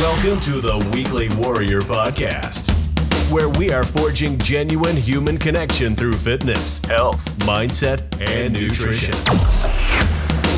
[0.00, 2.70] Welcome to the Weekly Warrior Podcast,
[3.30, 8.00] where we are forging genuine human connection through fitness, health, mindset,
[8.30, 9.12] and nutrition.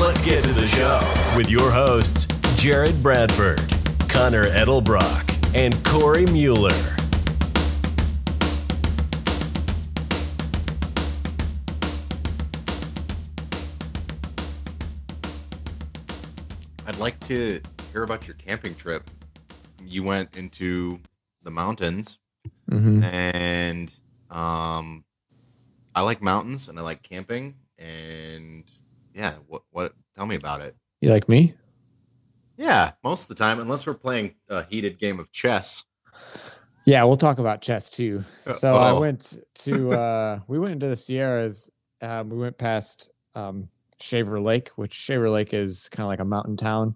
[0.01, 3.59] Let's get to the show with your hosts, Jared Bradford,
[4.07, 6.69] Connor Edelbrock, and Cory Mueller.
[16.87, 17.59] I'd like to
[17.91, 19.03] hear about your camping trip.
[19.85, 20.99] You went into
[21.43, 22.19] the mountains,
[22.69, 23.03] Mm-hmm.
[23.03, 23.93] and
[24.29, 25.03] um,
[25.93, 27.55] I like mountains and I like camping.
[27.77, 28.63] And
[29.13, 29.93] yeah, what what?
[30.15, 30.75] Tell me about it.
[31.01, 31.53] You like me?
[32.57, 35.83] Yeah, most of the time, unless we're playing a heated game of chess.
[36.85, 38.23] Yeah, we'll talk about chess too.
[38.47, 38.99] Uh, So I oh.
[38.99, 41.71] went to uh we went into the Sierras.
[42.01, 43.67] Um, we went past um
[43.99, 46.95] Shaver Lake, which Shaver Lake is kind of like a mountain town.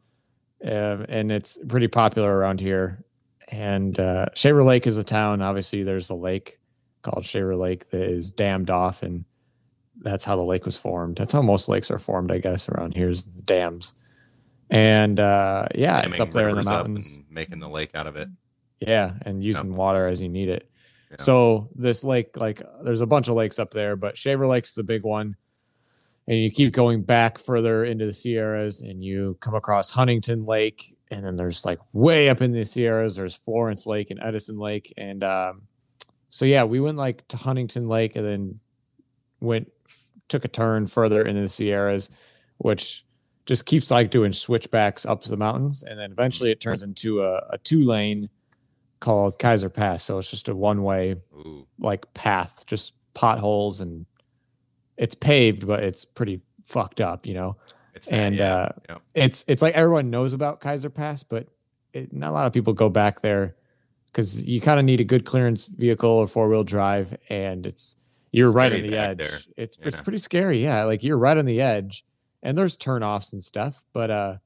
[0.63, 3.03] Um, and it's pretty popular around here.
[3.51, 5.41] And uh Shaver Lake is a town.
[5.41, 6.59] Obviously, there's a lake
[7.01, 9.25] called Shaver Lake that is dammed off, and
[10.01, 11.17] that's how the lake was formed.
[11.17, 13.95] That's how most lakes are formed, I guess, around here is dams.
[14.69, 17.23] And uh yeah, it's up there in the mountains.
[17.29, 18.29] making the lake out of it.
[18.79, 20.69] Yeah, and using water as you need it.
[21.11, 21.17] Yeah.
[21.19, 24.83] So this lake, like, there's a bunch of lakes up there, but Shaver Lake's the
[24.83, 25.35] big one.
[26.30, 30.95] And you keep going back further into the Sierras, and you come across Huntington Lake,
[31.09, 34.94] and then there's like way up in the Sierras, there's Florence Lake and Edison Lake,
[34.95, 35.63] and um,
[36.27, 38.59] so yeah, we went like to Huntington Lake, and then
[39.39, 39.72] went
[40.27, 42.11] took a turn further into the Sierras,
[42.59, 43.03] which
[43.47, 47.38] just keeps like doing switchbacks up the mountains, and then eventually it turns into a,
[47.50, 48.30] a two lane
[49.00, 50.03] called Kaiser Pass.
[50.03, 51.16] So it's just a one way
[51.80, 54.05] like path, just potholes and
[55.00, 57.55] it's paved, but it's pretty fucked up, you know.
[57.95, 58.97] it's that, And yeah, uh, yeah.
[59.16, 61.47] it's it's like everyone knows about Kaiser Pass, but
[61.94, 63.56] it, not a lot of people go back there
[64.08, 68.25] because you kind of need a good clearance vehicle or four wheel drive, and it's
[68.31, 69.17] you're right on the edge.
[69.17, 69.39] there.
[69.58, 70.84] It's it's pretty scary, yeah.
[70.84, 72.06] Like you're right on the edge,
[72.44, 74.38] and there's turnoffs and stuff, but uh,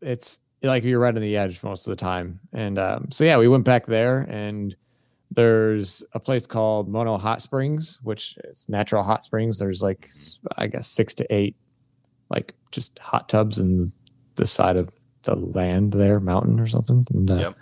[0.00, 2.40] it's like you're right on the edge most of the time.
[2.52, 4.76] And um, so yeah, we went back there, and
[5.30, 9.58] there's a place called Mono Hot Springs, which is natural hot springs.
[9.58, 10.08] There's like
[10.56, 11.56] I guess six to eight,
[12.30, 13.92] like just hot tubs in
[14.36, 14.90] the side of
[15.22, 17.02] the land there, mountain or something.
[17.12, 17.56] And, uh, Yep.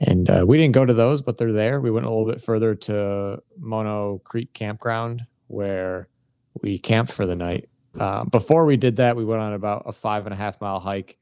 [0.00, 1.80] and uh, we didn't go to those, but they're there.
[1.80, 6.08] We went a little bit further to Mono Creek Campground where
[6.62, 7.68] we camped for the night.
[7.98, 10.80] Uh, before we did that, we went on about a five and a half mile
[10.80, 11.18] hike.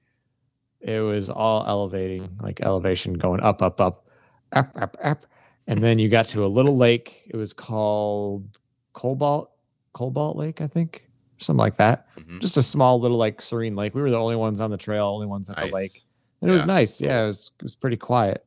[0.81, 4.07] It was all elevating, like elevation going up, up, up,
[4.53, 5.25] up, up, up.
[5.67, 7.23] And then you got to a little lake.
[7.29, 8.59] It was called
[8.93, 9.51] Cobalt,
[9.93, 12.41] Cobalt Lake, I think, something like that Mhm.
[12.41, 13.95] just a small little like serene lake.
[13.95, 15.69] We were the only ones on the trail, only ones at Nice.
[15.71, 16.03] the lake,
[16.41, 17.01] and it was nice.
[17.01, 18.45] Yeah, it was it was pretty quiet.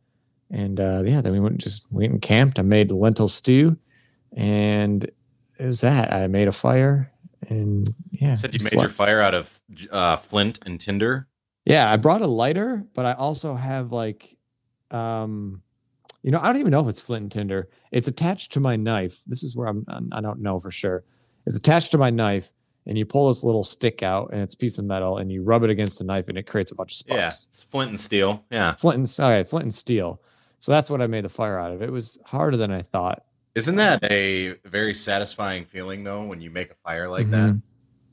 [0.51, 2.59] And uh, yeah, then we went and just went and camped.
[2.59, 3.77] I made lentil stew,
[4.33, 6.11] and it was that.
[6.13, 7.11] I made a fire,
[7.49, 11.27] and yeah, You said you made your fire out of uh, flint and tinder.
[11.65, 11.91] yeah.
[11.91, 14.37] I brought a lighter, but I also have like,
[14.91, 15.61] um,
[16.23, 17.69] you know, I don't even know if it's flint and tinder.
[17.91, 19.19] It's attached to my knife.
[19.27, 19.85] This is where I'm.
[20.11, 21.03] I don't know for sure.
[21.45, 22.53] It's attached to my knife,
[22.87, 25.43] and you pull this little stick out, and it's a piece of metal, and you
[25.43, 27.47] rub it against the knife, and it creates a bunch of Yeah, sparks.
[27.49, 28.45] it's flint and steel.
[28.49, 30.21] Yeah, Flint and okay, flint and steel.
[30.59, 31.81] So that's what I made the fire out of.
[31.81, 33.23] It was harder than I thought.
[33.55, 37.51] isn't that a very satisfying feeling though when you make a fire like that?
[37.51, 37.61] Mhm.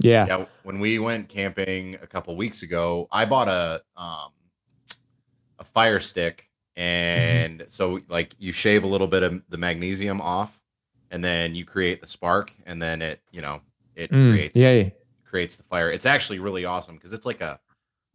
[0.00, 0.26] Yeah.
[0.26, 4.32] Yeah, when we went camping a couple weeks ago, I bought a um
[5.60, 10.62] a fire stick and so like you shave a little bit of the magnesium off
[11.10, 13.60] and then you create the spark and then it, you know,
[13.96, 14.90] it Mm, creates yeah, yeah.
[15.24, 15.90] creates the fire.
[15.90, 17.60] It's actually really awesome because it's like a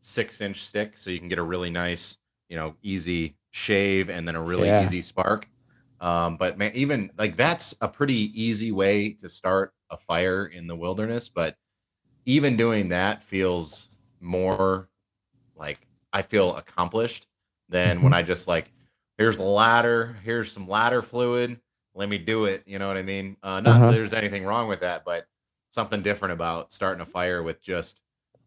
[0.02, 2.18] 6-inch stick so you can get a really nice,
[2.50, 4.82] you know, easy shave and then a really Yeah.
[4.82, 5.50] easy spark.
[6.00, 10.68] Um, but man, even like that's a pretty easy way to start a fire in
[10.68, 11.30] the wilderness.
[11.30, 11.56] But
[12.26, 13.90] even doing that feels
[14.20, 14.90] more
[15.56, 17.28] like I feel accomplished
[17.70, 18.72] than when I just like,
[19.18, 21.60] here's a ladder, here's some ladder fluid,
[21.94, 22.64] let me do it.
[22.66, 23.38] You know what I mean?
[23.42, 23.86] Uh, not Uh-huh.
[23.88, 25.26] that there's anything wrong with that, but
[25.70, 28.02] something different about starting a fire with just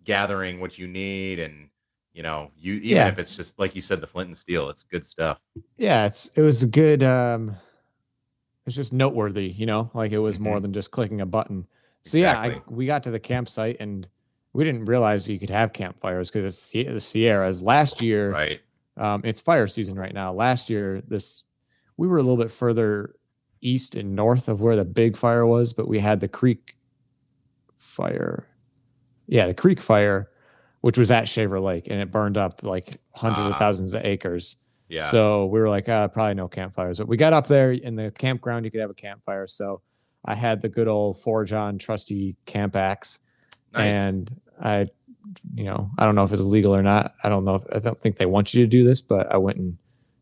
[0.04, 1.68] gathering what you need and
[2.14, 3.08] you know you even Yeah.
[3.08, 5.42] if it's just like you said the flint and steel it's good stuff
[5.76, 7.54] Yeah, it's it was a good um
[8.64, 10.62] it's just noteworthy, you know, like it was more Mhm.
[10.62, 11.66] than just clicking a button.
[12.02, 14.08] So yeah, I, we got to the campsite and
[14.52, 17.62] we didn't realize you could have campfires because it's the Sierras.
[17.62, 18.60] Last year, right
[18.98, 20.32] um, it's fire season right now.
[20.32, 21.44] Last year, this
[21.96, 23.14] we were a little bit further
[23.60, 26.76] east and north of where the big fire was, but we had the creek
[27.76, 28.46] fire.
[29.26, 30.28] Yeah, the creek fire
[30.80, 33.50] which was at Shaver Lake, and it burned up like hundreds Ah.
[33.50, 34.58] of thousands of acres.
[34.88, 35.00] Yeah.
[35.02, 36.98] So we were like, uh, probably no campfires.
[36.98, 39.48] But we got up there in the campground, you could have a campfire.
[39.48, 39.82] So
[40.24, 43.18] I had the good old Forge on trusty camp axe,
[43.74, 43.92] nice.
[43.92, 44.86] and I,
[45.54, 47.14] you know, I don't know if it's legal or not.
[47.22, 49.36] I don't know if I don't think they want you to do this, but I
[49.36, 49.76] went and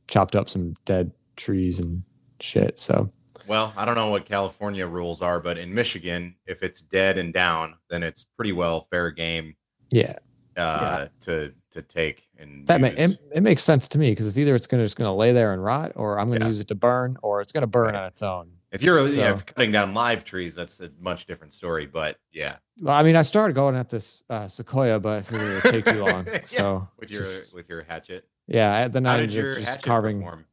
[0.08, 2.02] chopped up some dead trees and
[2.40, 2.78] shit.
[2.78, 3.10] So
[3.48, 7.32] well, I don't know what California rules are, but in Michigan, if it's dead and
[7.32, 9.54] down, then it's pretty well fair game
[9.92, 10.16] yeah,
[10.56, 14.38] uh, to to take and that ma- it, it makes sense to me because it's
[14.38, 16.46] either it's gonna just gonna lay there and rot, or I'm gonna Yeah.
[16.46, 17.96] use it to burn, or it's gonna burn Right.
[17.96, 18.48] on its own.
[18.72, 21.86] If you're yeah, So- if cutting down live trees, that's a much different story.
[21.86, 25.48] But yeah, Well, I mean, I started going at this uh, sequoia, but I figured
[25.50, 26.26] it would take too long.
[26.32, 29.36] Yeah, So with your just- with your hatchet, yeah, I- then how I did ended
[29.36, 30.18] your up just carving.
[30.20, 30.46] perform?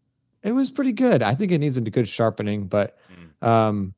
[0.43, 1.23] It was pretty good.
[1.23, 2.97] I think it needs a good sharpening, but
[3.41, 3.47] Mm.
[3.47, 3.93] um,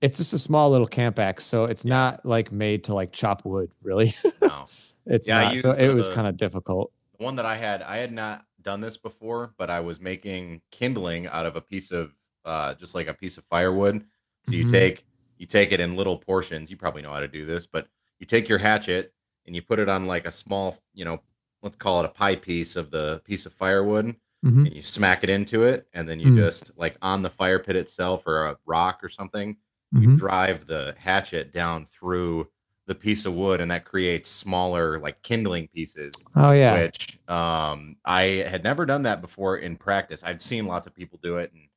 [0.00, 1.90] it's just a small little camp axe, so it's Yeah.
[1.90, 3.70] not like made to like chop wood.
[3.82, 4.64] Really, No.
[5.06, 5.56] it's Yeah, not.
[5.58, 6.92] So used it was kind of difficult.
[7.18, 10.62] The one that I had, I had not done this before, but I was making
[10.70, 12.12] kindling out of a piece of
[12.44, 14.04] uh just like a piece of firewood.
[14.44, 14.70] So you Mhm.
[14.70, 15.04] take
[15.38, 16.70] you take it in little portions.
[16.70, 17.88] You probably know how to do this, but
[18.20, 19.12] you take your hatchet
[19.46, 21.20] and you put it on like a small, you know,
[21.62, 24.66] let's call it a pie piece of the piece of firewood, Mhm.
[24.66, 26.36] and you smack it into it, and then you Mm.
[26.36, 29.56] just like on the fire pit itself or a rock or something,
[29.96, 30.16] you Mhm.
[30.18, 32.48] drive the hatchet down through
[32.86, 37.96] the piece of wood, and that creates smaller like kindling pieces Oh yeah, which um
[38.04, 40.22] I had never done that before in practice.
[40.24, 41.68] I'd seen lots of people do it and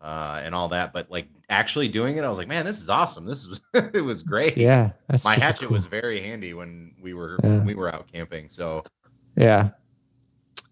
[0.00, 2.88] uh and all that, but like actually doing it, I was like, man, this is
[2.88, 3.24] awesome.
[3.26, 4.56] This is it was great.
[4.56, 4.92] yeah.
[5.24, 5.72] My hatchet cool.
[5.74, 7.58] was very handy when we were Yeah.
[7.58, 8.48] when we were out camping.
[8.48, 8.84] So
[9.36, 9.70] Yeah.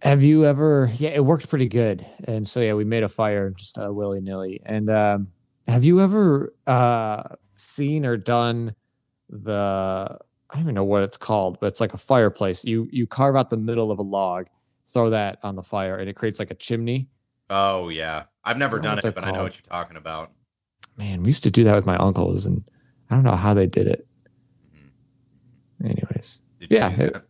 [0.03, 0.91] Have you ever?
[0.97, 2.05] Yeah, it worked pretty good.
[2.25, 4.61] And so yeah, we made a fire just uh, willy nilly.
[4.65, 5.29] And um,
[5.67, 7.23] have you ever uh,
[7.57, 8.75] seen or done
[9.31, 10.19] the?
[10.51, 12.65] I don't even know what it's called, but it's like a fireplace.
[12.65, 14.47] You you carve out the middle of a log,
[14.87, 17.09] throw that on the fire, and it creates like a chimney.
[17.51, 18.25] Oh yeah.
[18.45, 20.31] I've never I don't know done it, but I know what you're talking about.
[20.99, 22.65] Man, we used to do that with my uncles, and
[23.11, 24.07] I don't know how they did it.
[24.75, 25.91] Mhm.
[25.91, 27.23] Anyways, Did Yeah, it-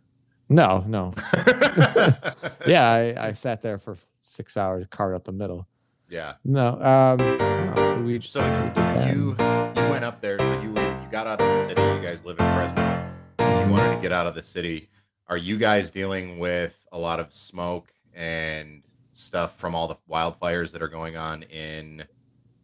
[0.49, 1.13] no, no.
[2.67, 5.67] Yeah, I, I sat there for six hours, carved up the middle.
[6.09, 6.35] yeah.
[6.45, 9.15] No, um, no, we just So we did that.
[9.15, 11.83] you you went up there, so you you got out of the city.
[11.83, 13.11] You guys live in Fresno.
[13.41, 14.89] You wanted to get out of the city.
[15.29, 18.83] Are you guys dealing with a lot of smoke and
[19.17, 22.05] stuff from all the wildfires that are going on in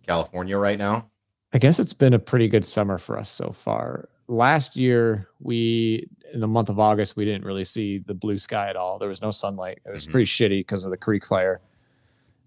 [0.07, 1.11] California right now?
[1.53, 4.09] I guess it's been a pretty good summer for us so far.
[4.29, 8.71] Last year, we in the month of August, we didn't really see the blue sky
[8.71, 8.99] at all.
[8.99, 9.81] There was no sunlight.
[9.85, 10.11] It was Mhm.
[10.13, 11.61] pretty shitty because of the creek fire.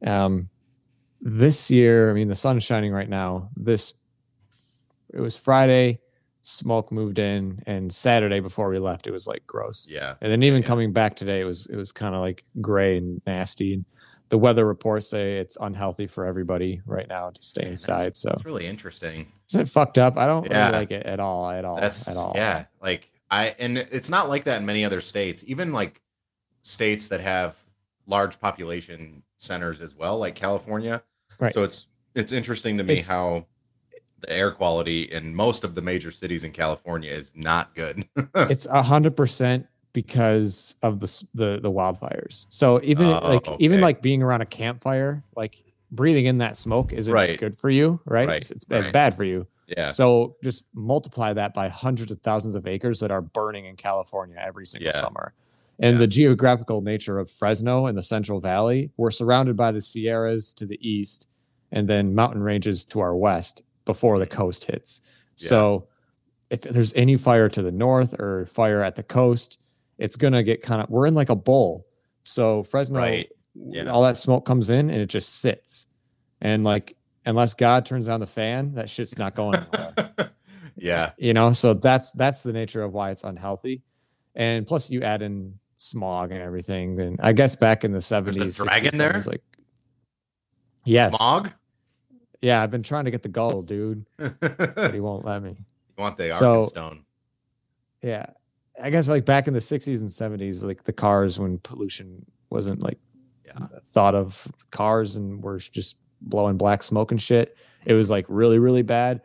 [0.05, 0.49] Um,
[1.21, 3.49] this year, I mean, the sun's shining right now.
[3.55, 3.93] This
[5.13, 5.99] it was Friday,
[6.47, 9.87] smoke moved in, and Saturday before we left, it was like gross.
[9.89, 10.13] Yeah.
[10.21, 10.67] And then even Yeah.
[10.67, 13.73] coming back today, it was it was kind of like gray and nasty.
[13.73, 13.85] And
[14.29, 18.15] the weather reports say it's unhealthy for everybody right now to stay Man, that's- inside.
[18.17, 19.31] So That's really interesting.
[19.49, 20.17] is it fucked up?
[20.17, 20.67] I don't Yeah.
[20.67, 21.49] really like it at all.
[21.49, 21.77] At all.
[21.77, 22.33] That's at all.
[22.35, 22.65] yeah.
[22.81, 25.43] Like I and it's not like that in many other states.
[25.47, 26.01] Even like
[26.61, 27.57] states that have
[28.07, 31.03] large population centers as well, like California.
[31.39, 31.53] Right.
[31.53, 33.47] So it's it's interesting to me It's- how
[34.21, 38.07] the air quality in most of the major cities in California is not good.
[38.35, 42.45] It's a hundred percent because of the the the wildfires.
[42.49, 46.91] So even Oh, like even like being around a campfire, like breathing in that smoke
[46.91, 47.39] isn't Right.
[47.39, 48.27] good for you, right?
[48.27, 49.47] Right, It's, it's, it's bad for you.
[49.67, 49.89] yeah.
[49.89, 54.35] So just multiply that by hundreds of thousands of acres that are burning in California
[54.39, 54.99] every single Yeah.
[54.99, 55.33] summer.
[55.79, 55.99] And Yeah.
[55.99, 60.65] the geographical nature of Fresno and the Central Valley, we're surrounded by the Sierras to
[60.65, 61.27] the east
[61.71, 65.01] and then mountain ranges to our west before the coast hits.
[65.37, 65.47] Yeah.
[65.49, 65.87] So
[66.49, 69.59] if there's any fire to the north or fire at the coast,
[69.97, 71.87] it's going to get kind of we're in like a bowl.
[72.23, 73.29] So Fresno Right.
[73.53, 73.85] Yeah.
[73.85, 75.87] all that smoke comes in and it just sits.
[76.41, 79.65] And like unless God turns on the fan, that shit's not going
[80.77, 81.11] yeah.
[81.17, 83.81] you know so that's that's the nature of why it's unhealthy
[84.35, 88.61] and plus you add in smog and everything and i guess back in the 70s
[88.63, 89.13] dragon 60s, there?
[89.13, 89.41] 70s, like
[90.85, 91.53] yes Smog?
[92.45, 95.55] Yeah i've been trying to get the gold dude but he won't let me
[95.97, 97.01] You want the So- Arkenstone.
[98.01, 98.25] yeah
[98.81, 102.83] i guess like back in the 60s and 70s like the cars when pollution wasn't
[102.83, 102.99] like
[103.47, 103.67] Yeah.
[103.83, 108.59] thought of cars and were just blowing black smoke and shit it was like really
[108.59, 109.21] really bad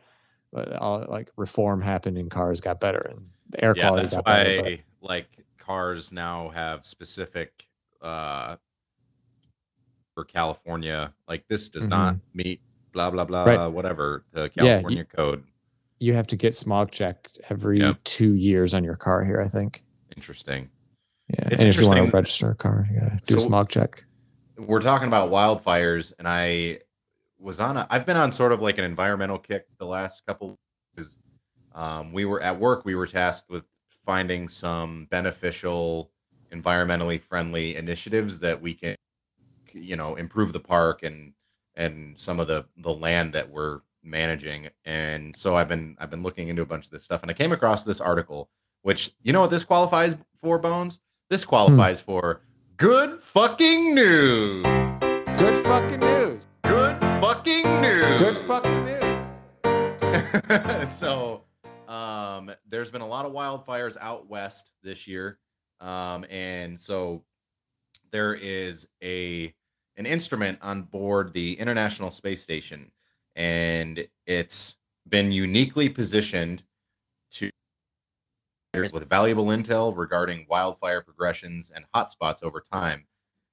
[0.53, 4.15] but all like reform happened and cars got better and the air yeah, quality that's
[4.15, 7.67] got why better but- like cars now have specific
[8.03, 8.57] uh
[10.15, 11.15] for California.
[11.29, 12.61] Like this does not meet
[12.93, 13.45] blah blah blah.
[13.45, 13.67] Right.
[13.69, 15.45] whatever the Yeah, you- California code.
[15.99, 18.05] you have to get smog checked every Yep.
[18.05, 19.85] two years on your car here, I think.
[20.17, 20.71] Interesting.
[21.29, 23.69] Yeah, It's and if you want to register a car, you gotta do a smog
[23.69, 24.05] check.
[24.57, 26.81] We're talking about wildfires, and I
[27.39, 27.87] was on a.
[27.89, 30.59] I've been on sort of like an environmental kick the last couple.
[30.95, 31.19] Because
[31.75, 36.11] um, we were at work, we were tasked with finding some beneficial,
[36.53, 38.97] environmentally friendly initiatives that we can,
[39.73, 41.33] you know, improve the park and
[41.77, 44.69] and some of the the land that we're managing.
[44.85, 47.35] And so I've been I've been looking into a bunch of this stuff, and I
[47.35, 48.51] came across this article,
[48.83, 50.99] which you know what this qualifies for, Bones.
[51.29, 52.43] This qualifies for
[52.77, 54.65] good fucking news.
[55.39, 56.47] Good fucking news.
[56.65, 58.21] Good fucking news.
[58.21, 58.91] Good fucking news.
[60.87, 61.45] so
[61.89, 65.39] um there's been a lot of wildfires out west this year
[65.81, 67.25] um and so
[68.13, 69.55] there is a
[70.01, 72.91] an instrument on board the international space station
[73.37, 74.77] and it's
[75.07, 76.63] been uniquely positioned
[77.31, 77.51] to
[78.93, 83.05] with valuable intel regarding wildfire progressions and hotspots over time.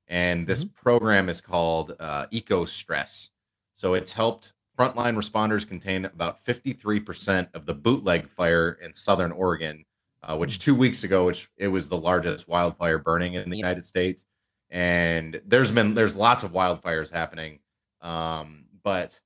[0.07, 3.31] And this program is called uh, ECOSTRESS
[3.73, 9.83] so it's helped frontline responders contain about 53% of the bootleg fire in southern Oregon,
[10.23, 13.83] uh, which two weeks ago, which it was the largest wildfire burning in the United
[13.83, 14.25] States.
[14.69, 17.59] And there's been there's lots of wildfires happening,
[18.01, 19.19] um, but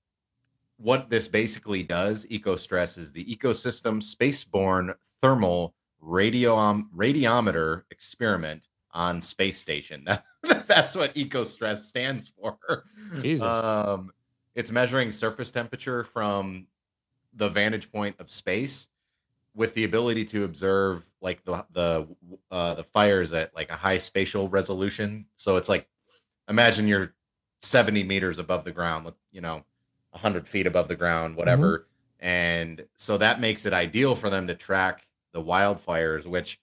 [0.77, 6.55] what this basically does, ECOSTRESS, is the ecosystem spaceborne thermal radio
[6.95, 10.05] radiometer experiment on space station.
[10.67, 12.57] That's what ECOSTRESS stands for.
[13.21, 13.63] Jesus.
[13.63, 14.11] Um,
[14.55, 16.67] it's measuring surface temperature from
[17.33, 18.87] the vantage point of space
[19.53, 22.07] with the ability to observe like the the
[22.49, 25.25] uh, the fires at like a high spatial resolution.
[25.35, 25.87] So it's like
[26.47, 27.13] imagine you're
[27.59, 29.63] 70 meters above the ground, you know,
[30.11, 31.87] 100 feet above the ground, whatever.
[32.19, 36.59] And so that makes it ideal for them to track the wildfires, which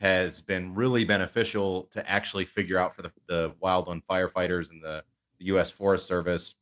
[0.00, 5.04] has been really beneficial to actually figure out for the, the wildland firefighters and the,
[5.38, 5.70] the U.S.
[5.70, 6.56] Forest Service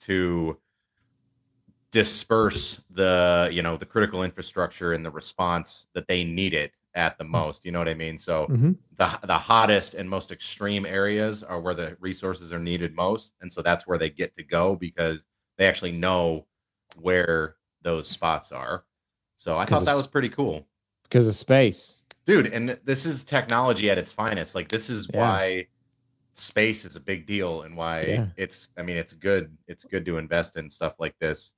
[0.00, 0.58] to
[1.94, 7.16] disperse the you know the critical infrastructure and the response that they need it at
[7.18, 8.76] the most you know what i mean so Mhm.
[8.96, 13.52] the the hottest and most extreme areas are where the resources are needed most and
[13.52, 15.24] so that's where they get to go because
[15.56, 16.46] they actually know
[17.00, 18.84] where those spots are
[19.36, 20.66] so I thought that was pretty cool
[21.04, 22.06] Because of space.
[22.26, 25.20] dude and this is technology at its finest like this is Yeah.
[25.20, 25.66] why
[26.34, 28.26] space is a big deal and why Yeah.
[28.36, 31.54] it's i mean it's good it's good to invest in stuff like this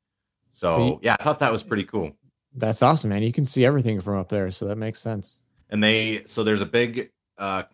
[0.57, 2.11] so yeah i thought that was pretty cool
[2.55, 3.23] That's awesome, man.
[3.23, 5.47] You can see everything from up there, so that makes sense.
[5.69, 7.65] and they so there's a big uh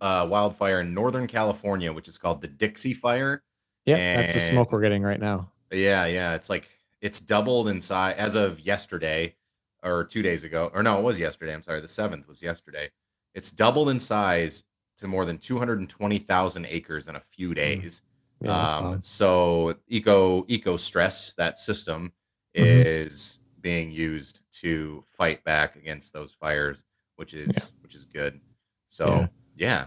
[0.00, 3.42] uh wildfire in northern california which is called the dixie fire
[3.84, 5.50] Yeah, that's the smoke we're getting right now.
[5.72, 6.68] yeah yeah it's like
[7.00, 9.34] it's doubled in size as of yesterday
[9.82, 12.88] or two days ago or no it was yesterday i'm sorry the seventh was yesterday
[13.34, 14.62] it's doubled in size
[14.98, 18.02] to more than 220000 acres in a few days
[18.44, 22.12] Yeah, um, so eco ECOSTRESS that system
[22.56, 22.84] Mhm.
[22.86, 26.84] is being used to fight back against those fires
[27.16, 27.64] which is Yeah.
[27.82, 28.40] which is good
[28.88, 29.86] so yeah,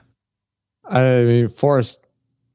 [0.87, 2.05] I mean, forest,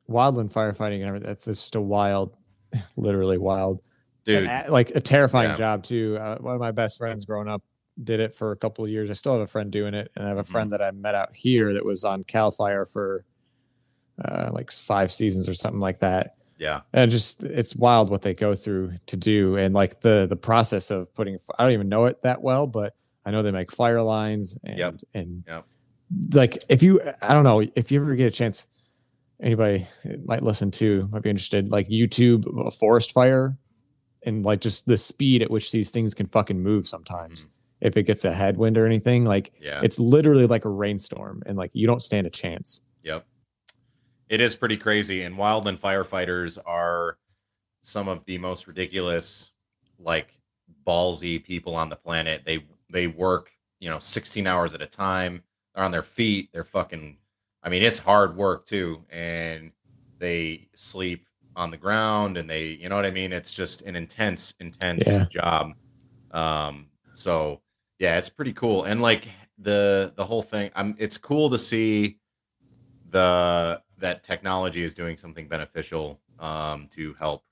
[0.09, 1.27] wildland firefighting, and everything.
[1.27, 2.37] That's just a wild,
[2.97, 3.83] literally wild,
[4.25, 5.57] dude and, like a terrifying Yeah.
[5.57, 6.17] job too.
[6.21, 7.63] Uh, one of my best friends growing up
[8.03, 9.11] did it for a couple of years.
[9.11, 10.47] I still have a friend doing it, and I have a Mhm.
[10.47, 13.25] friend that I met out here that was on Cal Fire for
[14.25, 16.35] uh, like five seasons or something like that.
[16.59, 20.37] yeah and just it's wild what they go through to do and like the the
[20.37, 23.73] process of putting i don't even know it that well but i know they make
[23.73, 24.95] fire lines and Yep.
[25.15, 25.65] and Yep.
[26.35, 28.67] like if you i don't know if you ever get a chance
[29.41, 29.87] anybody
[30.25, 33.57] might listen to might be interested like youtube a forest fire
[34.27, 37.47] and like just the speed at which these things can fucking move sometimes
[37.81, 41.57] if it gets a headwind or anything like yeah it's literally like a rainstorm and
[41.57, 42.83] like you don't stand a chance.
[44.31, 45.25] It is pretty crazy.
[45.25, 47.19] And wildland firefighters are
[47.83, 49.53] some of the most ridiculous,
[49.99, 50.41] like
[50.87, 52.45] ballsy people on the planet.
[52.47, 55.43] They they work, you know, 16 hours at a time.
[55.75, 56.51] They're on their feet.
[56.53, 57.19] They're fucking
[57.63, 59.07] I mean, it's hard work too.
[59.11, 59.73] And
[60.19, 63.33] they sleep on the ground and they, you know what I mean?
[63.33, 65.27] It's just an intense, intense Yeah.
[65.31, 65.73] job.
[66.33, 67.63] Um, so
[67.99, 68.85] yeah, it's pretty cool.
[68.85, 72.19] And like the the whole thing, I'm it's cool to see
[73.09, 77.45] the that technology is doing something beneficial um, to help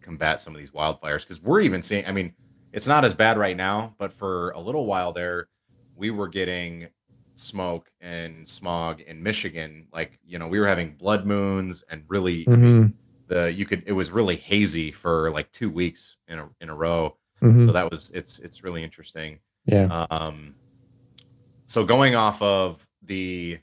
[0.00, 2.32] combat some of these wildfires because we're even seeing i mean
[2.72, 5.48] it's not as bad right now but for a little while there
[5.96, 6.86] we were getting
[7.34, 12.46] smoke and smog in michigan like you know we were having blood moons and really
[12.48, 12.94] I mean,
[13.26, 16.74] the you could it was really hazy for like two weeks in a in a
[16.74, 17.16] row.
[17.42, 17.66] Mhm.
[17.66, 19.40] so that was it's it's really interesting.
[19.64, 20.06] Yeah.
[20.10, 20.54] Um
[21.64, 23.58] so going off of the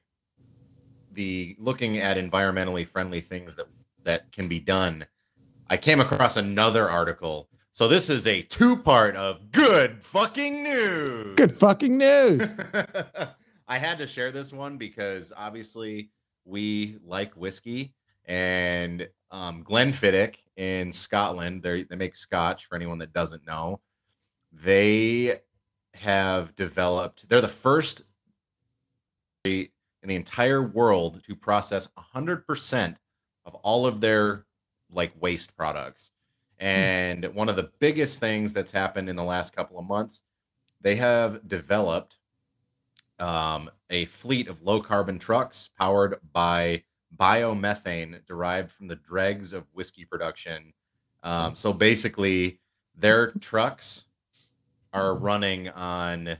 [1.13, 3.67] the looking at environmentally friendly things that
[4.03, 5.05] that can be done,
[5.69, 7.49] I came across another article.
[7.71, 11.35] So this is a two part of good fucking news.
[11.35, 12.55] Good fucking news.
[13.67, 16.11] I had to share this one because obviously
[16.45, 21.63] we like whiskey and um, Glenfiddich in Scotland.
[21.63, 23.81] They they make Scotch for anyone that doesn't know.
[24.51, 25.39] They
[25.95, 27.27] have developed.
[27.27, 28.03] They're the first
[30.03, 32.97] in the entire world to process 100%
[33.45, 34.45] of all of their
[34.91, 36.11] like waste products.
[36.59, 40.21] And one of the biggest things that's happened in the last couple of months,
[40.81, 42.17] they have developed
[43.17, 46.83] um, a fleet of low carbon trucks powered by
[47.17, 50.73] biomethane derived from the dregs of whiskey production.
[51.21, 52.59] Um, so basically,
[52.95, 54.03] their trucks
[54.91, 56.37] are running on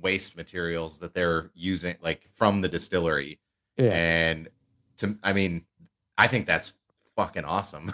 [0.00, 3.40] waste materials that they're using, like from the distillery.
[3.76, 3.92] Yeah.
[3.92, 4.48] And
[4.98, 5.64] to, I mean,
[6.18, 6.74] I think that's
[7.16, 7.92] fucking awesome.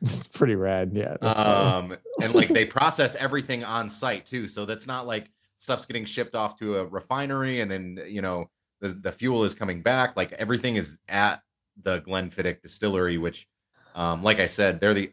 [0.00, 0.92] It's pretty rad.
[0.92, 1.16] Yeah.
[1.20, 4.48] That's um, and like they process everything on site too.
[4.48, 8.50] So that's not like stuff's getting shipped off to a refinery and then, you know,
[8.80, 10.16] the, the fuel is coming back.
[10.16, 11.42] Like everything is at
[11.82, 13.48] the Glenfiddich distillery, which,
[13.94, 15.12] um, like I said, they're the,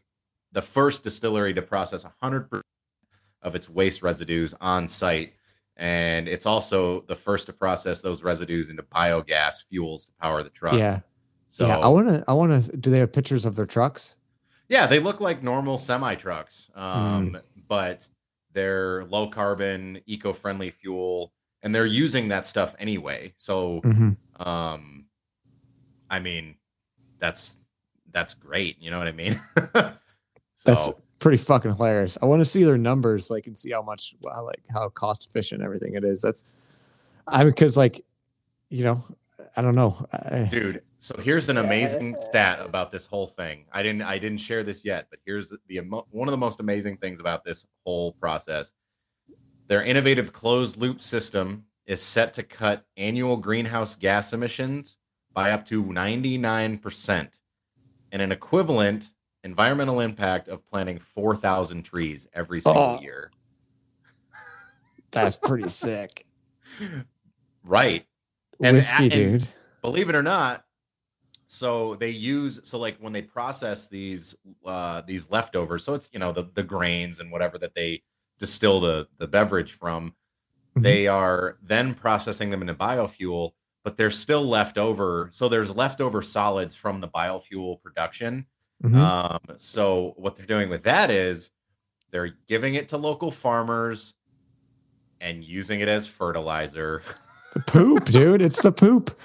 [0.51, 2.61] the first distillery to process 100%
[3.41, 5.33] of its waste residues on site.
[5.77, 10.49] And it's also the first to process those residues into biogas fuels to power the
[10.49, 10.77] trucks.
[10.77, 10.99] Yeah.
[11.47, 11.77] So yeah.
[11.79, 14.17] I want to, I want to, do they have pictures of their trucks?
[14.69, 17.67] Yeah, they look like normal semi trucks, um, Mm.
[17.69, 18.07] but
[18.53, 23.33] they're low carbon, eco friendly fuel, and they're using that stuff anyway.
[23.37, 24.17] So, Mhm.
[24.39, 25.05] um,
[26.09, 26.55] I mean,
[27.19, 27.59] that's
[28.11, 28.81] that's great.
[28.81, 29.39] You know what I mean?
[29.75, 29.93] so,
[30.63, 30.89] That's
[31.25, 32.19] pretty fucking hilarious.
[32.21, 35.25] I want to see their numbers, like, and see how much, how, like, how cost
[35.25, 36.21] efficient everything it is.
[36.21, 36.79] That's,
[37.25, 38.05] I mean, because like,
[38.69, 39.03] you know,
[39.57, 40.05] I don't know.
[40.13, 40.83] I, dude.
[40.99, 43.65] So here's an amazing stat about this whole thing.
[43.73, 46.97] I didn't I didn't share this yet, but here's the one of the most amazing
[46.97, 48.73] things about this whole process.
[49.65, 54.97] Their innovative closed loop system is set to cut annual greenhouse gas emissions
[55.33, 57.39] by up to 99%
[58.11, 59.09] and an equivalent
[59.45, 63.01] environmental impact of planting 4,000 trees every single Oh.
[63.01, 63.31] year.
[65.11, 66.25] that's pretty sick.
[67.67, 68.05] Right.
[68.61, 69.47] And- Whiskey, and- dude.
[69.81, 70.63] believe it or not
[71.47, 76.19] so they use so like when they process these uh these leftovers so it's you
[76.19, 78.01] know the the grains and whatever that they
[78.39, 80.13] distill the the beverage from
[80.77, 80.81] Mhm.
[80.83, 83.51] they are then processing them into biofuel
[83.83, 88.45] but they're still left over so there's leftover solids from the biofuel production
[88.85, 88.95] Mhm.
[88.95, 91.51] um so what they're doing with that is
[92.11, 94.13] they're giving it to local farmers
[95.21, 97.01] and using it as fertilizer
[97.53, 98.41] the poop, dude.
[98.41, 99.17] It's the poop.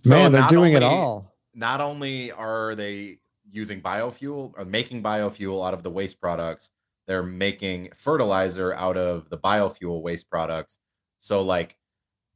[0.00, 1.32] So Man, they're doing it all.
[1.54, 3.18] not only are they
[3.50, 6.70] using biofuel or making biofuel out of the waste products,
[7.06, 10.78] they're making fertilizer out of the biofuel waste products.
[11.20, 11.76] So like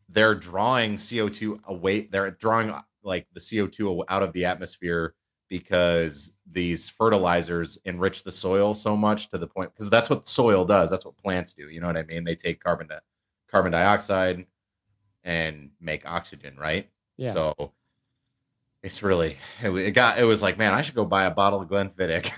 [0.08, 5.14] they're drawing CO2 away, they're drawing like the CO2 out of the atmosphere
[5.48, 10.64] because these fertilizers enrich the soil so much to the point because that's what soil
[10.64, 10.90] does.
[10.90, 11.68] That's what plants do.
[11.68, 12.24] You know what I mean?
[12.24, 13.00] They take carbon di-
[13.50, 14.46] carbon dioxide
[15.24, 16.88] and make oxygen, right?
[17.16, 17.32] Yeah.
[17.32, 17.72] So
[18.82, 21.60] it's really it, it got it was like, man, I should go buy a bottle
[21.60, 22.30] of Glenfiddich.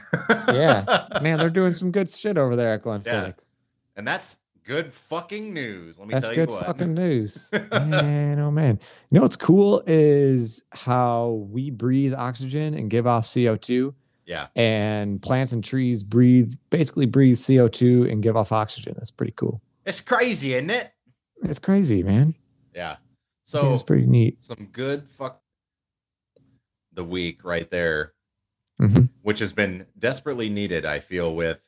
[0.48, 1.06] Yeah.
[1.22, 3.52] Man, they're doing some good shit over there at Glenfiddich.
[3.96, 5.98] and that's good fucking news.
[5.98, 6.66] Let me That's tell good you what.
[6.66, 7.50] fucking news.
[7.72, 8.78] man, oh man.
[9.10, 13.94] You know what's cool is how we breathe oxygen and give off CO2,
[14.26, 18.92] yeah, and plants and trees breathe basically breathe CO2 and give off oxygen.
[18.96, 19.62] That's pretty cool.
[19.86, 20.92] it's crazy, isn't it?
[21.42, 22.34] It's crazy, man.
[22.74, 22.96] Yeah.
[23.44, 24.44] So it's pretty neat.
[24.44, 25.40] some good fuck
[26.92, 28.12] the week right there,
[28.78, 29.10] Mhm.
[29.22, 30.84] which has been desperately needed.
[30.84, 31.62] I feel with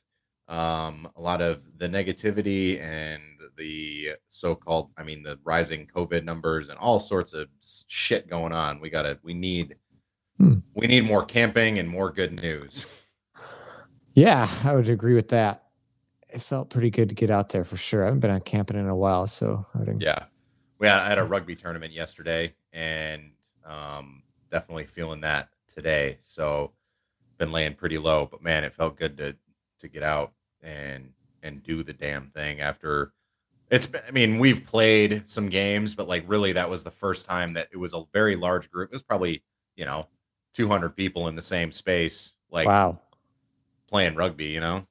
[0.50, 3.22] um, a lot of the negativity and
[3.56, 7.48] the so-called, I mean, the rising COVID numbers and all sorts of
[7.86, 8.80] shit going on.
[8.80, 9.76] We gotta, we need,
[10.38, 10.60] Hmm.
[10.74, 12.96] we need more camping and more good news.
[14.12, 15.66] Yeah, I would agree with that.
[16.34, 18.02] It felt pretty good to get out there for sure.
[18.02, 20.24] I haven't been on camping in a while, so I would Yeah.
[20.78, 23.30] We had, I had a rugby tournament yesterday and
[23.64, 26.18] um, definitely feeling that today.
[26.20, 26.72] So
[27.38, 29.36] been laying pretty low, but man, it felt good to
[29.78, 30.32] to get out
[30.62, 33.12] and and do the damn thing after
[33.70, 37.26] it's been, I mean, we've played some games, but like really that was the first
[37.26, 38.90] time that it was a very large group.
[38.90, 39.42] It was probably,
[39.76, 40.08] you know,
[40.54, 42.98] 200 people in the same space like wow.
[43.88, 44.86] playing rugby, you know.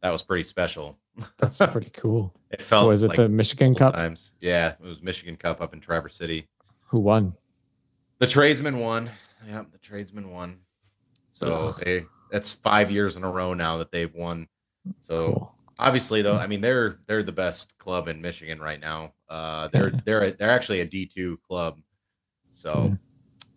[0.00, 0.98] That was pretty special.
[1.38, 2.34] That's pretty cool.
[2.50, 3.94] It felt Was it like the Michigan Cup?
[3.94, 4.32] times.
[4.40, 6.48] Yeah, it was Michigan Cup up in Traverse City.
[6.88, 7.34] Who won?
[8.18, 9.10] The tradesman won.
[9.46, 10.60] Yep, the tradesman won.
[11.28, 11.80] So Ugh.
[11.84, 14.48] they that's five years in a row now that they've won.
[15.00, 15.54] So Cool.
[15.78, 19.12] obviously though, I mean they're they're the best club in Michigan right now.
[19.28, 21.80] Uh they're they're a, they're actually a D2 club.
[22.50, 22.96] So Yeah.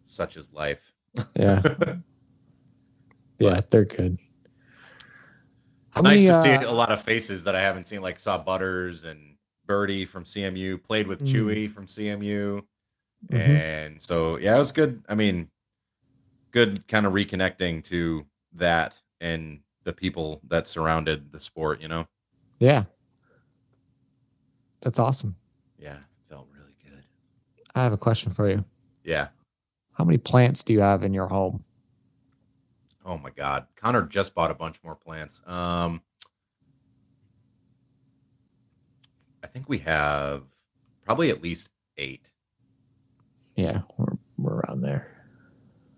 [0.04, 0.92] such is life.
[1.36, 1.62] Yeah.
[3.40, 4.20] yeah, they're good.
[5.92, 8.20] How nice many, to see uh, a lot of faces that I haven't seen like
[8.20, 11.28] saw Butters and Birdie from CMU, played with Mm.
[11.34, 12.62] Chewy from CMU.
[13.32, 13.40] Mhm.
[13.40, 15.04] And so yeah, it was good.
[15.10, 15.50] I mean,
[16.52, 22.08] good kind of reconnecting to that and the people that surrounded the sport, you know?
[22.60, 22.84] Yeah.
[24.82, 25.36] That's awesome.
[25.78, 25.98] Yeah,
[26.30, 27.04] felt really good.
[27.76, 28.64] I have a question for you.
[29.04, 29.28] Yeah.
[29.94, 31.64] How many plants do you have in your home?
[33.06, 33.68] Oh my god.
[33.76, 35.42] Connor just bought a bunch more plants.
[35.46, 36.02] Um
[39.44, 40.44] I think we have
[41.04, 42.32] probably at least 8.
[43.56, 45.19] Yeah, we're, we're around there.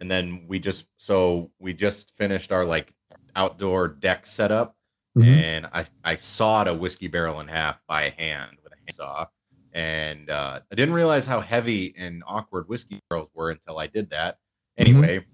[0.02, 2.94] And then we just so we just finished our like
[3.36, 4.76] outdoor deck setup
[5.18, 5.26] Mhm.
[5.44, 9.26] and I, I sawed a whiskey barrel in half by hand with a handsaw.
[9.74, 14.10] And uh, I didn't realize how heavy and awkward whiskey barrels were until I did
[14.12, 14.38] that.
[14.78, 15.26] Anyway,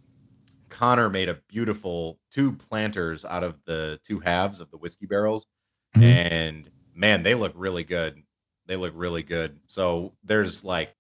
[0.70, 5.46] Connor made a beautiful two planters out of the two halves of the whiskey barrels.
[5.96, 6.04] Mhm.
[6.32, 8.22] And man, they look really good.
[8.66, 9.60] They look really good.
[9.68, 10.94] So there's like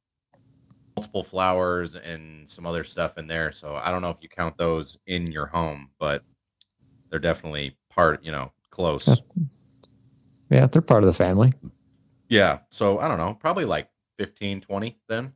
[0.97, 3.51] multiple flowers and some other stuff in there.
[3.51, 6.23] So I don't know if you count those in your home, but
[7.09, 9.21] they're definitely part, you know, close.
[10.49, 11.53] Yeah, they're part of the family.
[12.29, 12.59] Yeah.
[12.69, 15.33] So I don't know, probably like 15, 20 then.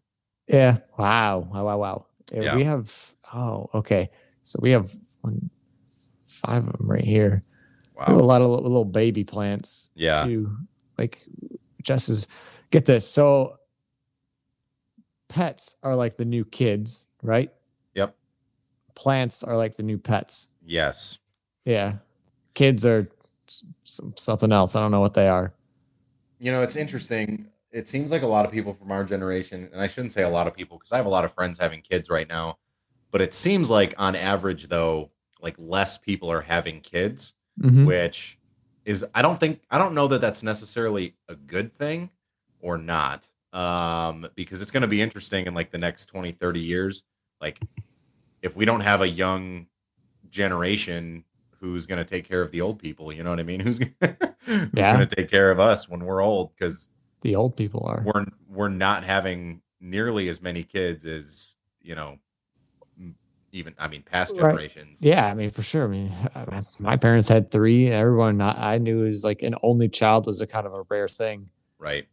[0.47, 0.77] Yeah.
[0.97, 1.47] Wow.
[1.51, 1.65] Wow.
[1.65, 1.77] Wow.
[1.77, 2.05] Wow.
[2.33, 2.55] Yeah.
[2.55, 2.91] We have,
[3.31, 4.09] oh, okay.
[4.41, 5.51] So we have one,
[6.25, 7.43] five of them right here.
[7.99, 9.91] We have a lot of little, little baby plants.
[9.93, 10.23] Yeah.
[10.23, 10.57] Too.
[10.97, 11.23] Like,
[11.83, 12.27] Jess is,
[12.71, 13.07] get this.
[13.07, 13.57] So
[15.31, 17.51] pets are like the new kids, right?
[17.95, 18.15] Yep.
[18.95, 20.49] Plants are like the new pets.
[20.65, 21.17] Yes.
[21.65, 21.95] Yeah.
[22.53, 23.07] Kids are
[23.47, 24.75] s- s- something else.
[24.75, 25.53] I don't know what they are.
[26.39, 27.47] You know, it's interesting.
[27.71, 30.29] It seems like a lot of people from our generation, and I shouldn't say a
[30.29, 32.57] lot of people because I have a lot of friends having kids right now,
[33.11, 37.85] but it seems like on average, though, like less people are having kids, Mhm.
[37.85, 38.37] which
[38.85, 42.09] is, I don't think, I don't know that that's necessarily a good thing
[42.59, 43.29] or not.
[43.53, 47.03] Um, because it's going to be interesting in like the next 20, 30 years.
[47.41, 47.59] Like,
[48.41, 49.67] if we don't have a young
[50.29, 51.25] generation
[51.59, 53.59] who's going to take care of the old people, you know what I mean?
[53.65, 54.95] Who's, who's Yeah.
[54.95, 56.55] going to take care of us when we're old?
[56.55, 56.89] Because
[57.21, 58.03] The old people are.
[58.03, 62.17] we're we're not having nearly as many kids as you know
[63.51, 64.43] even i mean past Right.
[64.43, 65.85] generations Yeah, I mean, for sure.
[65.85, 66.11] I mean,
[66.79, 67.87] my parents had three.
[67.89, 71.07] Everyone I I knew was like an only child was a kind of a rare
[71.07, 71.49] thing.
[71.79, 72.07] right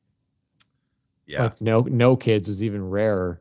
[1.28, 3.40] yeah Like no no kids was even rarer.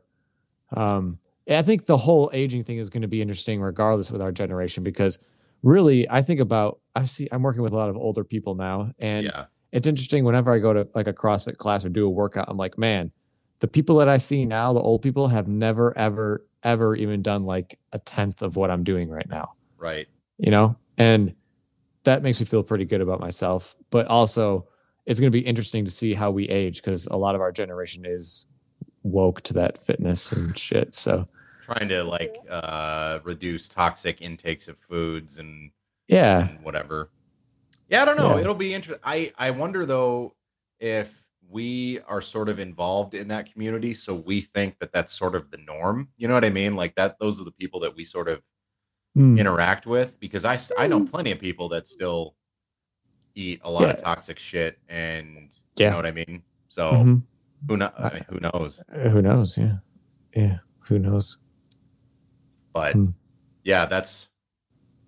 [0.76, 1.18] Um,
[1.50, 4.84] I think the whole aging thing is going to be interesting, regardless with our generation,
[4.84, 8.54] because really, I think about I see I'm working with a lot of older people
[8.54, 12.06] now, and yeah it's interesting whenever I go to like a CrossFit class or do
[12.06, 13.12] a workout, I'm like, man,
[13.60, 17.44] the people that I see now, the old people have never, ever, ever even done
[17.44, 19.52] like a tenth of what I'm doing right now.
[19.76, 21.34] right you know and
[22.04, 24.66] that makes me feel pretty good about myself but also
[25.08, 27.50] it's going to be interesting to see how we age because a lot of our
[27.50, 28.46] generation is
[29.02, 31.24] woke to that fitness and shit so.
[31.62, 35.70] Trying to like uh reduce toxic intakes of foods and,
[36.08, 36.48] yeah.
[36.50, 37.10] and whatever.
[37.88, 38.34] Yeah i don't know.
[38.34, 38.42] Yeah.
[38.42, 40.34] it'll be interesting i i wonder though
[40.78, 45.34] if we are sort of involved in that community so we think that that's sort
[45.34, 46.08] of the norm.
[46.18, 46.76] You know what i mean?
[46.76, 48.42] Like that those are the people that we sort of
[49.16, 52.36] Mm, interact with because I I know plenty of people that still
[53.38, 55.86] eat a lot of toxic shit and Yeah.
[55.86, 56.42] you know what I mean.
[56.68, 57.22] So mhm.
[57.68, 58.80] who know I mean, who knows?
[58.92, 59.76] Uh, who knows yeah
[60.34, 61.38] yeah who knows
[62.72, 63.10] But Hmm.
[63.64, 64.28] yeah, that's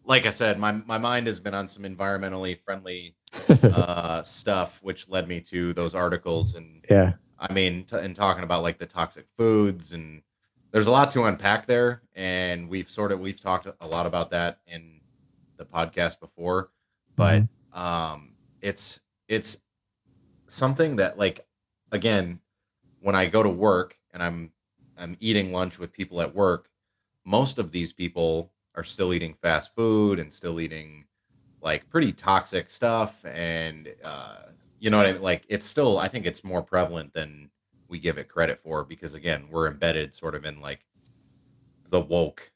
[0.05, 3.15] like I said, my my mind has been on some environmentally friendly
[3.63, 8.45] uh, stuff, which led me to those articles and yeah I mean, t- and talking
[8.45, 10.23] about like the toxic foods and
[10.73, 14.31] there's a lot to unpack there, and we've sort of we've talked a lot about
[14.31, 15.01] that in
[15.57, 16.71] the podcast before,
[17.17, 19.63] but um, it's it's
[20.49, 21.47] something that like
[21.93, 22.41] again,
[23.01, 24.53] when I go to work and I'm
[24.99, 26.69] I'm eating lunch with people at work,
[27.25, 31.05] most of these people are still eating fast food and still eating
[31.63, 34.37] like pretty toxic stuff and uh
[34.81, 35.23] you know what I mean?
[35.23, 37.51] Like it's still, I think it's more prevalent than
[37.89, 40.81] we give it credit for because again, we're embedded sort of in like
[41.91, 42.51] the woke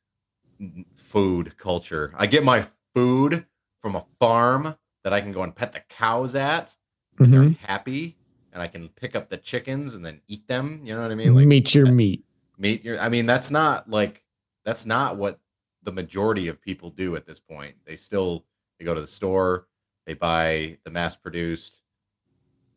[0.94, 2.14] food culture.
[2.16, 3.46] I get my food
[3.82, 4.74] from a farm
[5.04, 6.74] that I can go and pet the cows at.
[7.18, 7.58] They're Mhm.
[7.58, 8.16] happy,
[8.52, 10.80] and I can pick up the chickens and then eat them.
[10.84, 11.34] You know what I mean?
[11.34, 12.24] Like Meet your meat.
[12.58, 12.84] meat.
[12.84, 14.24] Your, I mean, that's not like
[14.64, 15.38] that's not what
[15.82, 17.76] the majority of people do at this point.
[17.84, 18.46] They still
[18.78, 19.68] they go to the store,
[20.06, 21.82] they buy the mass-produced,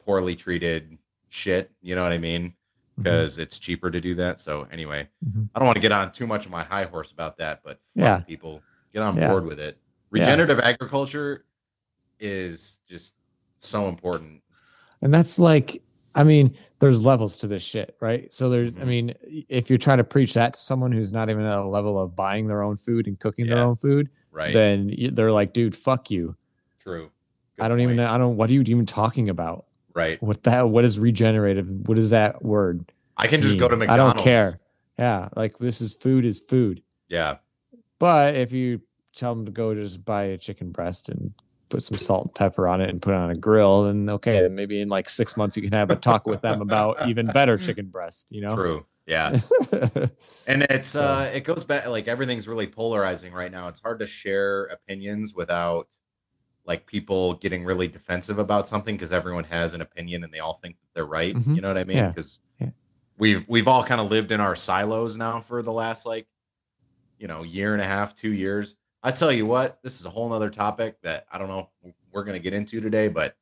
[0.05, 0.97] poorly treated
[1.29, 1.71] shit.
[1.81, 2.53] You know what I mean?
[2.95, 4.39] Because it's cheaper to do that.
[4.39, 5.49] So anyway, Mhm.
[5.55, 7.79] I don't want to get on too much of my high horse about that, but
[7.95, 8.19] fuck Yeah.
[8.21, 8.61] people
[8.93, 9.29] get on Yeah.
[9.29, 9.77] board with it.
[10.11, 10.21] Yeah.
[10.21, 11.45] Regenerative agriculture
[12.19, 13.15] is just
[13.57, 14.41] so important.
[15.01, 15.81] And that's like,
[16.15, 18.33] I mean, there's levels to this shit, right?
[18.33, 18.87] So there's, I Mhm.
[18.87, 19.13] mean,
[19.49, 22.15] if you're trying to preach that to someone who's not even at a level of
[22.15, 24.53] buying their own food and cooking their own food, Right.
[24.53, 26.35] then they're like, dude, fuck you.
[26.79, 27.11] True.
[27.59, 28.09] I don't even, point.
[28.09, 29.65] I don't, what are you even talking about?
[29.93, 30.21] Right.
[30.21, 30.69] What the hell?
[30.69, 31.69] What is regenerative?
[31.87, 32.91] What is that word?
[33.17, 33.87] I can just go to mean?
[33.87, 34.13] McDonald's.
[34.13, 34.59] I don't care.
[34.99, 35.29] Yeah.
[35.35, 36.83] Like this is food is food.
[37.07, 37.37] Yeah.
[37.97, 38.81] But if you
[39.15, 41.33] tell them to go just buy a chicken breast and
[41.69, 44.41] put some salt and pepper on it and put it on a grill, then okay,
[44.41, 47.25] then maybe in like six months you can have a talk with them about even
[47.27, 48.55] better chicken breast, you know?
[48.55, 48.85] True.
[49.05, 49.39] Yeah.
[50.47, 53.67] And it's uh it goes back like everything's really polarizing right now.
[53.67, 55.87] It's hard to share opinions without
[56.65, 60.55] like people getting really defensive about something because everyone has an opinion and they all
[60.55, 61.35] think that they're right.
[61.35, 61.55] Mhm.
[61.55, 61.97] You know what I mean?
[61.97, 62.09] Yeah.
[62.09, 62.69] Because Yeah.
[63.17, 66.27] we've we've all kind of lived in our silos now for the last like
[67.19, 68.75] you know year and a half, two years.
[69.03, 71.69] I tell you what, this is a whole nother topic that I don't know
[72.11, 73.35] we're gonna get into today, but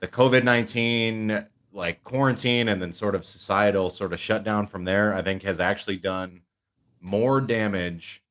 [0.00, 5.14] the COVID nineteen like quarantine and then sort of societal sort of shutdown from there,
[5.14, 6.42] I think has actually done
[7.00, 8.22] more damage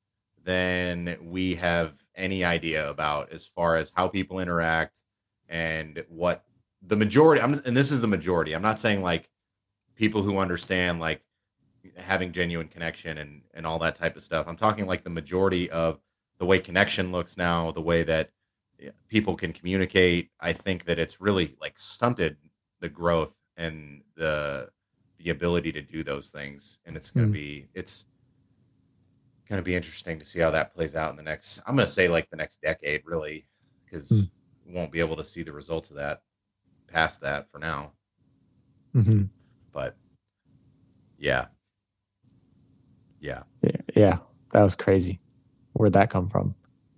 [0.44, 5.04] than we have any idea about as far as how people interact
[5.48, 6.44] and what
[6.82, 8.54] the majority I'm and this is the majority.
[8.54, 9.30] I'm not saying like
[9.96, 11.22] people who understand like
[11.98, 14.48] having genuine connection and and all that type of stuff.
[14.48, 16.00] I'm talking like the majority of
[16.40, 18.32] the way connection looks now, the way that
[19.10, 20.30] people can communicate.
[20.40, 22.38] I think that it's really like stunted
[22.80, 24.70] the growth and the
[25.18, 27.34] the ability to do those things and it's going to Hmm.
[27.34, 28.06] be it's
[29.50, 31.86] going to be interesting to see how that plays out in the next i'm going
[31.86, 33.46] to say like the next decade really
[33.84, 34.30] because
[34.66, 36.22] we won't be able to see the results of that
[36.88, 37.92] past that for now
[38.96, 39.28] Mhm.
[39.74, 39.98] but
[41.18, 41.48] yeah
[43.20, 44.18] yeah yeah, yeah,
[44.54, 45.20] that was crazy.
[45.80, 46.56] Where'd that come from?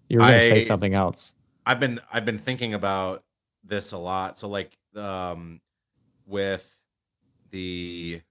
[0.09, 1.35] You were gonna say something else.
[1.67, 3.23] I've been I've been thinking about
[3.63, 4.39] this a lot.
[4.39, 5.61] So like um
[6.25, 6.81] with
[7.51, 8.21] the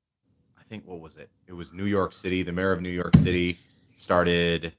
[0.59, 1.31] I think what was it?
[1.47, 2.43] It was New York City.
[2.43, 4.73] The mayor of New York City started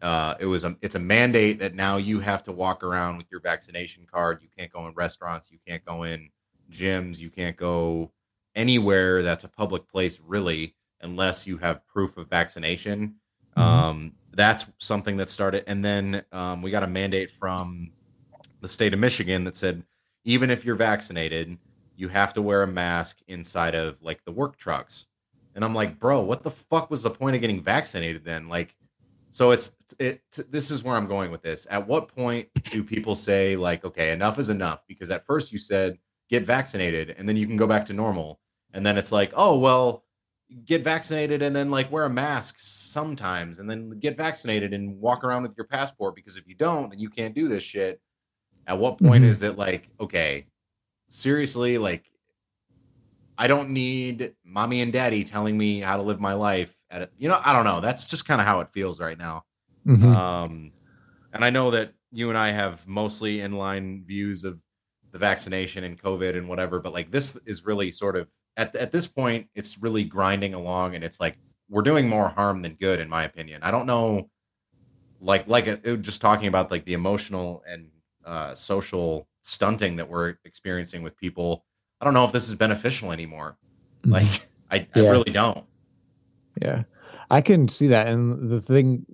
[0.00, 3.26] uh it was a it's a mandate that now you have to walk around with
[3.32, 4.38] your vaccination card.
[4.42, 6.30] You can't go in restaurants, you can't go in
[6.70, 8.12] gyms, you can't go
[8.54, 13.16] anywhere that's a public place really unless you have proof of vaccination.
[13.56, 13.62] Mhm.
[13.62, 17.90] Um that's something that started and then um, we got a mandate from
[18.60, 19.82] the state of michigan that said
[20.24, 21.58] even if you're vaccinated
[21.96, 25.06] you have to wear a mask inside of like the work trucks.
[25.54, 28.48] And i'm like bro what the fuck was the point of getting vaccinated then?
[28.48, 28.76] Like
[29.30, 31.66] so it's it this is where i'm going with this.
[31.70, 35.58] At what point do people say like okay enough is enough because at first you
[35.58, 35.98] said
[36.30, 38.40] get vaccinated and then you can go back to normal.
[38.72, 40.04] And then it's like oh well
[40.64, 45.22] get vaccinated and then like wear a mask sometimes and then get vaccinated and walk
[45.24, 48.00] around with your passport because if you don't then you can't do this shit
[48.66, 49.28] at what point Mhm.
[49.28, 50.46] is it like okay
[51.08, 52.10] seriously like
[53.38, 57.10] i don't need mommy and daddy telling me how to live my life at a,
[57.16, 59.44] you know i don't know that's just kind of how it feels right now
[59.86, 60.14] Mhm.
[60.14, 60.72] um,
[61.32, 64.60] and I know that you and I have mostly inline views of
[65.10, 68.28] the vaccination and COVID and whatever, but like this is really sort of
[68.60, 71.38] at at this point, it's really grinding along, and it's like
[71.70, 73.62] we're doing more harm than good, in my opinion.
[73.62, 74.28] I don't know,
[75.20, 77.88] like like uh, just talking about like the emotional and
[78.24, 81.64] uh, social stunting that we're experiencing with people.
[82.00, 83.56] I don't know if this is beneficial anymore.
[84.02, 84.12] Mhm.
[84.12, 85.64] Like I, I really don't.
[86.60, 86.82] Yeah,
[87.30, 88.08] I can see that.
[88.08, 89.06] And the thing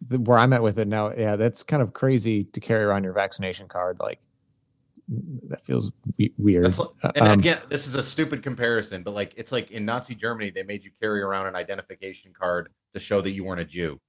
[0.00, 3.04] the, where I'm at with it now, yeah, that's kind of crazy to carry around
[3.04, 3.98] your vaccination card.
[4.00, 4.18] Like
[5.48, 6.64] that feels we- weird.
[6.66, 6.80] That's,
[7.14, 10.50] and um, again, this is a stupid comparison, but like it's like in Nazi Germany,
[10.50, 14.00] they made you carry around an identification card to show that you weren't a Jew.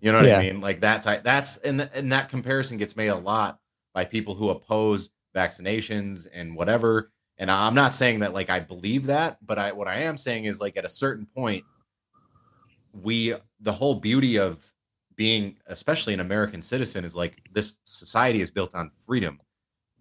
[0.00, 0.38] You know what Yeah.
[0.38, 0.60] I mean?
[0.60, 1.22] Like that type.
[1.22, 3.58] That's and and that comparison gets made a lot
[3.94, 7.10] by people who oppose vaccinations and whatever.
[7.36, 10.44] And I'm not saying that like I believe that, but I what I am saying
[10.44, 11.64] is like at a certain point,
[12.92, 14.64] we the whole beauty of
[15.16, 19.38] being, especially an American citizen, is like this society is built on freedom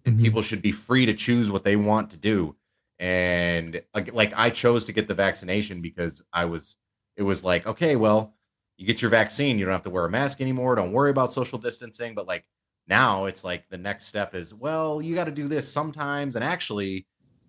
[0.07, 0.21] Mhm.
[0.21, 2.55] people should be free to choose what they want to do
[2.99, 6.77] and like- like i chose to get the vaccination because i was
[7.15, 8.33] it was like okay well
[8.77, 11.31] you get your vaccine you don't have to wear a mask anymore don't worry about
[11.31, 12.45] social distancing but like
[12.87, 16.37] now it's like the next step is, well, you got to do this sometimes.
[16.37, 17.05] And actually,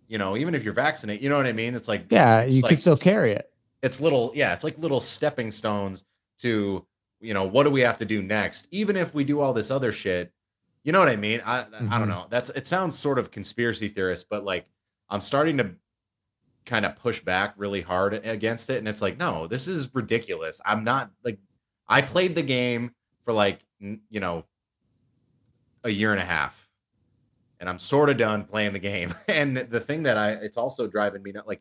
[0.08, 1.76] you know, even if you're vaccinated, you know what I mean?
[1.76, 3.48] It's like, Yeah, it's you like, can still carry it.
[3.80, 6.02] It's little, yeah, it's like little stepping stones
[6.40, 6.84] to,
[7.20, 8.66] you know, what do we have to do next?
[8.72, 10.32] Even if we do all this other shit,
[10.88, 11.42] you know what I mean?
[11.44, 11.90] I, I Mhm.
[11.98, 12.26] don't know.
[12.30, 14.64] That's, it sounds sort of conspiracy theorist, but like,
[15.10, 15.74] I'm starting to
[16.64, 18.78] kind of push back really hard against it.
[18.78, 20.62] And it's like, no, this is ridiculous.
[20.64, 21.40] I'm not like,
[21.86, 24.46] I played the game for like, you know,
[25.84, 26.70] a year and a half.
[27.60, 29.14] And I'm sort of done playing the game.
[29.28, 31.60] And the thing that I, it's also driving me not like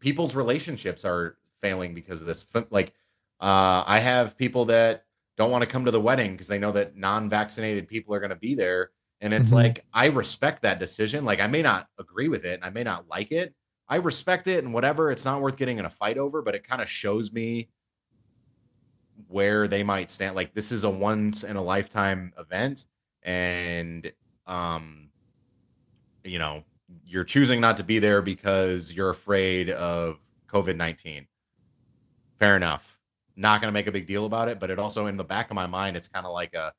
[0.00, 2.46] people's relationships are failing because of this.
[2.70, 2.94] Like,
[3.40, 5.04] uh, I have people that
[5.38, 8.30] don't want to come to the wedding because they know that non-vaccinated people are going
[8.30, 8.90] to be there.
[9.20, 9.54] And it's Mhm.
[9.54, 11.24] like, I respect that decision.
[11.24, 13.54] Like, I may not agree with it and I may not like it.
[13.88, 15.10] I respect it and whatever.
[15.10, 17.70] It's not worth getting in a fight over, but it kind of shows me
[19.28, 20.36] where they might stand.
[20.36, 22.86] Like, this is a once in a lifetime event.
[23.22, 24.12] And,
[24.46, 25.10] um,
[26.24, 26.64] you know,
[27.04, 31.26] you're choosing not to be there because you're afraid of COVID 19.
[32.38, 32.97] Fair enough.
[33.38, 35.48] Not going to make a big deal about it, but it also, in the back
[35.48, 36.72] of my mind, it's kind of like a,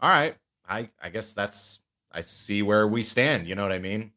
[0.00, 0.36] all right,
[0.68, 1.80] I, I guess that's,
[2.12, 3.48] I see where we stand.
[3.48, 4.12] You know what I mean?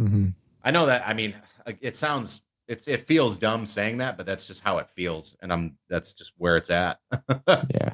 [0.00, 0.34] Mhm.
[0.64, 1.06] I know that.
[1.06, 1.34] I mean,
[1.82, 5.36] it sounds, it's, it feels dumb saying that, but that's just how it feels.
[5.42, 6.98] And I'm, that's just where it's at.
[7.48, 7.92] Yeah.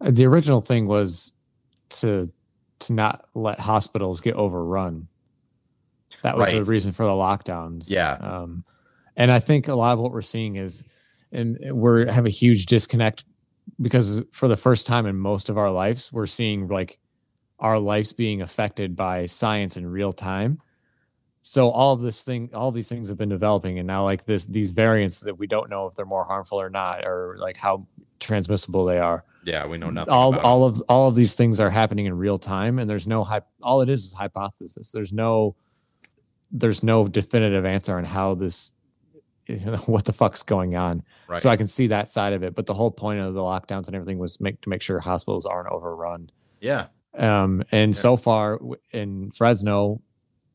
[0.00, 1.32] The original thing was
[1.88, 2.30] to
[2.80, 5.08] to not let hospitals get overrun.
[6.22, 7.90] That was the reason for the lockdowns.
[7.90, 8.12] Yeah.
[8.12, 8.64] Um,
[9.16, 10.94] and I think a lot of what we're seeing is,
[11.36, 13.24] and we're have a huge disconnect
[13.80, 16.98] because for the first time in most of our lives, we're seeing like
[17.58, 20.60] our lives being affected by science in real time.
[21.42, 24.46] So all of this thing, all these things have been developing, and now like this,
[24.46, 27.86] these variants that we don't know if they're more harmful or not, or like how
[28.18, 29.64] transmissible they are yeah.
[29.64, 30.12] We know nothing.
[30.12, 33.22] all all of all of these things are happening in real time and there's no
[33.22, 35.54] hype all it is is hypothesis there's no
[36.50, 38.72] there's no definitive answer on how this
[39.48, 41.40] you know, what the fuck's going on right.
[41.40, 43.86] so i can see that side of it but the whole point of the lockdowns
[43.86, 46.30] and everything was make to make sure hospitals aren't overrun
[46.60, 46.86] yeah.
[47.14, 48.00] um and Yeah.
[48.00, 48.58] so far
[48.92, 50.00] in fresno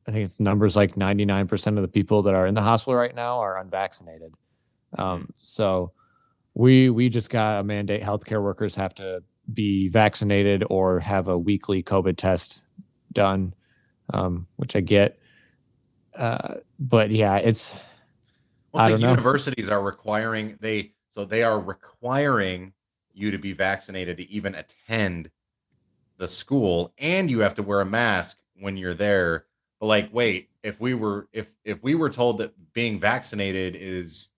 [0.08, 3.16] i think it's numbers like 99% of the people that are in the hospital right
[3.16, 4.34] now are unvaccinated
[4.98, 5.92] um so
[6.54, 9.24] we we just got a mandate healthcare workers have to
[9.54, 12.64] be vaccinated or have a weekly covid test
[13.12, 13.54] done
[14.14, 15.18] um which i get
[16.18, 17.82] uh but yeah it's
[18.72, 19.10] Well, it's like know.
[19.10, 22.74] universities are requiring they so they are requiring
[23.14, 25.32] you to be vaccinated to even attend
[26.18, 29.46] the school, and you have to wear a mask when you're there.
[29.80, 34.30] But like, wait, if we were if if we were told that being vaccinated is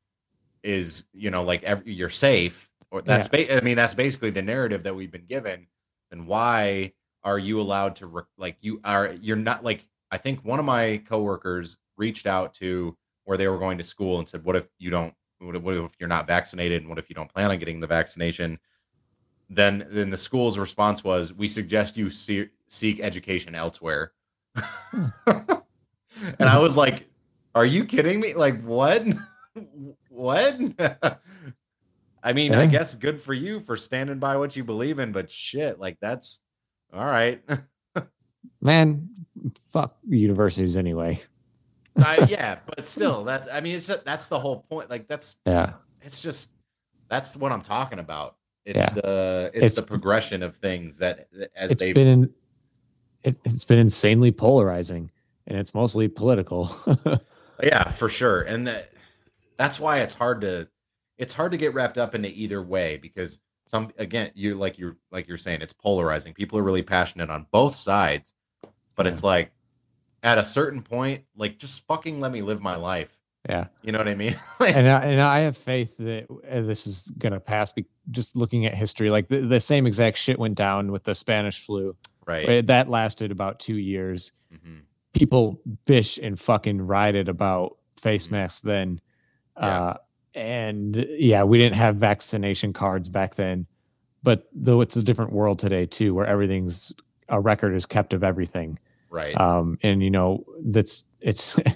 [0.63, 4.41] is you know like every, you're safe, or that's ba- I mean that's basically the
[4.41, 5.67] narrative that we've been given.
[6.09, 6.93] Then why
[7.23, 10.65] are you allowed to re- like you are you're not like I think one of
[10.65, 14.67] my coworkers reached out to where they were going to school and said, "What if
[14.79, 15.13] you don't?
[15.39, 16.81] What if, what if you're not vaccinated?
[16.81, 18.59] And what if you don't plan on getting the vaccination?"
[19.49, 24.13] Then, then the school's response was, "We suggest you see, seek education elsewhere."
[25.25, 27.09] and I was like,
[27.55, 28.33] "Are you kidding me?
[28.33, 29.03] Like what?
[30.09, 30.57] what?"
[32.25, 35.29] I mean, I guess good for you for standing by what you believe in, but
[35.29, 36.41] shit, like that's
[36.93, 37.41] all right.
[38.61, 39.09] man
[39.67, 41.19] fuck universities anyway
[41.97, 44.89] I, yeah, but still, that I mean, it's that's the whole point.
[44.89, 46.51] Like that's yeah it's just
[47.09, 48.35] that's what I'm talking about.
[48.65, 48.89] It's Yeah.
[48.93, 52.33] the it's, It's- the progression of things that as it's they've been in,
[53.23, 55.11] it, it's been insanely polarizing
[55.47, 56.69] and it's mostly political
[57.63, 58.89] yeah for sure, and that
[59.57, 60.67] that's why it's hard to
[61.17, 64.97] it's hard to get wrapped up into either way because some again you like you're
[65.11, 66.33] like you're saying it's polarizing.
[66.33, 68.33] People are really passionate on both sides,
[68.97, 69.52] but it's like
[70.23, 73.19] at a certain point, like just fucking let me live my life.
[73.49, 74.35] yeah You know what I mean?
[74.59, 77.71] and I, and I have faith that uh, this is gonna pass.
[77.73, 81.13] Be, just looking at history, like the, the same exact shit went down with the
[81.15, 81.95] Spanish flu.
[82.25, 82.65] right.
[82.67, 84.31] That lasted about two years.
[84.53, 84.81] Mhm.
[85.13, 88.31] People fish and fucking rioted about face Mhm.
[88.31, 89.01] masks then.
[89.57, 89.65] Yeah.
[89.65, 89.97] Uh,
[90.35, 93.67] and yeah, we didn't have vaccination cards back then,
[94.23, 96.91] but though it's a different world today too, where everything's
[97.29, 98.79] a record is kept of everything.
[99.13, 99.39] Right.
[99.39, 101.59] Um, and you know that's it's.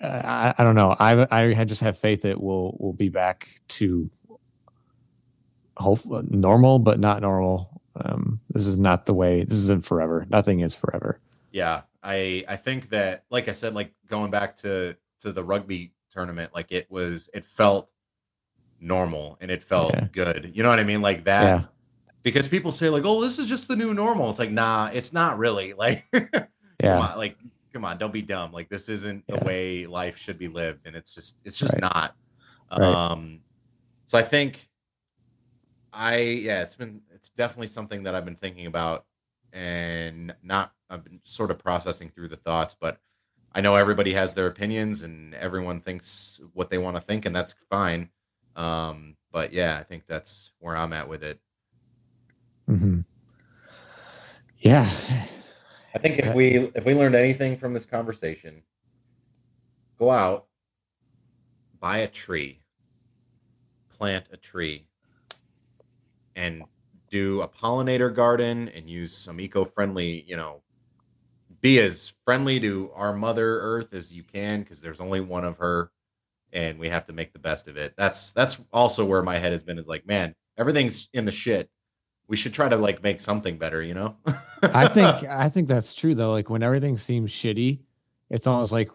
[0.00, 0.94] I, I don't know.
[0.98, 1.26] I
[1.58, 4.08] I just have faith that we'll we'll be back to
[5.76, 6.00] hope
[6.30, 7.82] normal, but not normal.
[7.96, 9.40] Um, this is not the way.
[9.44, 10.26] This isn't forever.
[10.30, 11.18] Nothing is forever.
[11.52, 15.92] Yeah, I I think that like I said, like going back to to the rugby
[16.10, 17.92] tournament, like it was it felt
[18.80, 20.06] normal and it felt Yeah.
[20.12, 20.52] good.
[20.54, 21.02] You know what I mean?
[21.02, 21.62] Like that Yeah.
[22.22, 25.12] because people say like, "Oh, this is just the new normal." It's like, nah, it's
[25.12, 25.74] not really.
[25.78, 26.04] Like,
[26.82, 26.98] Yeah.
[26.98, 27.36] come on, like,
[27.72, 28.52] come on, don't be dumb.
[28.52, 31.82] Like, this isn't the way life should be lived, and it's just, it's just Right.
[31.82, 32.16] not.
[32.76, 32.94] Right.
[32.94, 33.40] Um,
[34.06, 34.68] so I think,
[35.92, 39.04] I yeah, it's been, it's definitely something that I've been thinking about,
[39.52, 42.98] and not, I've been sort of processing through the thoughts, but
[43.54, 47.34] I know everybody has their opinions, and everyone thinks what they want to think, and
[47.34, 48.10] that's fine.
[48.56, 51.40] Um, but yeah, I think that's where I'm at with it.
[52.68, 53.00] Mm-hmm.
[54.58, 54.88] Yeah.
[55.94, 58.62] I think if we if we learned anything from this conversation,
[59.98, 60.46] go out,
[61.78, 62.60] buy a tree,
[63.96, 64.88] plant a tree,
[66.34, 66.64] and
[67.10, 70.62] do a pollinator garden and use some eco-friendly, you know,
[71.60, 75.58] be as friendly to our mother earth as you can because there's only one of
[75.58, 75.92] her
[76.52, 77.94] and we have to make the best of it.
[77.96, 81.70] That's that's also where my head has been is like, man, everything's in the shit.
[82.26, 84.16] We should try to like make something better, you know?
[84.62, 86.32] I think I think that's true though.
[86.32, 87.80] Like when everything seems shitty,
[88.30, 88.90] it's almost like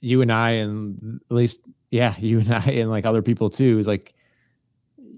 [0.00, 3.78] you and I, and at least yeah, you and I, and like other people too,
[3.78, 4.14] is like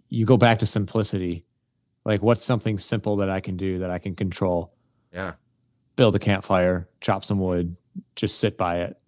[0.08, 1.44] you go back to simplicity.
[2.04, 4.74] Like what's something simple that I can do that I can control?
[5.12, 5.34] yeah.
[5.96, 7.76] Build a campfire, chop some wood,
[8.16, 8.98] just sit by it,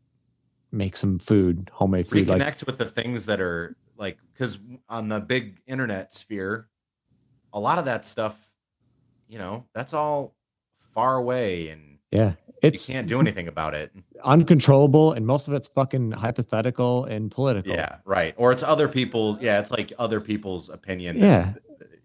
[0.70, 2.28] make some food, homemade food.
[2.28, 6.68] reconnect Like with the things that are like because on the big internet sphere
[7.56, 8.52] a lot of that stuff
[9.28, 10.34] you know that's all
[10.78, 13.90] far away and yeah, it's you can't do anything about it
[14.24, 17.72] uncontrollable, and most of it's fucking hypothetical and political.
[17.72, 21.54] yeah right or it's other people's yeah it's like other people's opinion Yeah.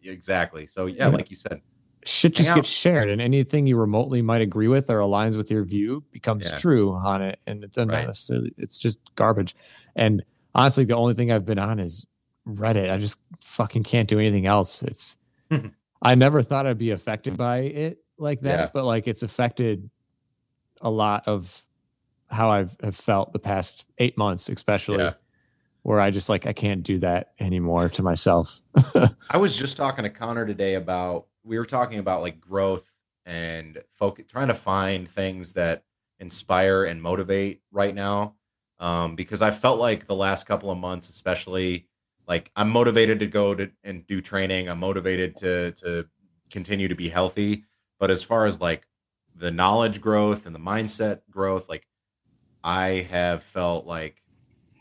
[0.03, 1.07] exactly so yeah Yeah.
[1.09, 1.61] like you said
[2.03, 5.63] shit just gets shared and anything you remotely might agree with or aligns with your
[5.63, 6.57] view becomes Yeah.
[6.57, 7.87] true on it and it's Right.
[8.07, 9.55] necessarily it's just garbage
[9.95, 10.23] and
[10.55, 12.07] honestly the only thing i've been on is
[12.47, 15.17] reddit i just fucking can't do anything else it's
[16.01, 18.69] i never thought i'd be affected by it like that Yeah.
[18.73, 19.89] but like it's affected
[20.81, 21.65] a lot of
[22.29, 25.13] how i've have felt the past eight months especially Yeah.
[25.83, 28.61] where i just like i can't do that anymore to myself
[29.29, 32.87] i was just talking to connor today about we were talking about like growth
[33.25, 35.83] and focus trying to find things that
[36.19, 38.35] inspire and motivate right now
[38.79, 41.87] um, because i felt like the last couple of months especially
[42.32, 44.69] like i'm motivated to go to and do training.
[44.69, 45.89] I'm motivated to to
[46.49, 47.65] continue to be healthy.
[47.99, 48.84] But as far as like
[49.36, 51.86] the knowledge growth and the mindset growth like
[52.63, 54.21] i have felt like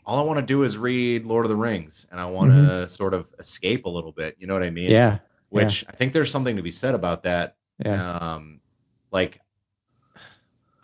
[0.05, 2.87] all i want to do is read lord of the rings and i want to
[2.87, 4.91] sort of escape a little bit you know what i mean?
[4.91, 7.55] Yeah which i think there's something to be said about that.
[7.83, 8.17] Yeah.
[8.17, 8.61] Um
[9.11, 9.39] like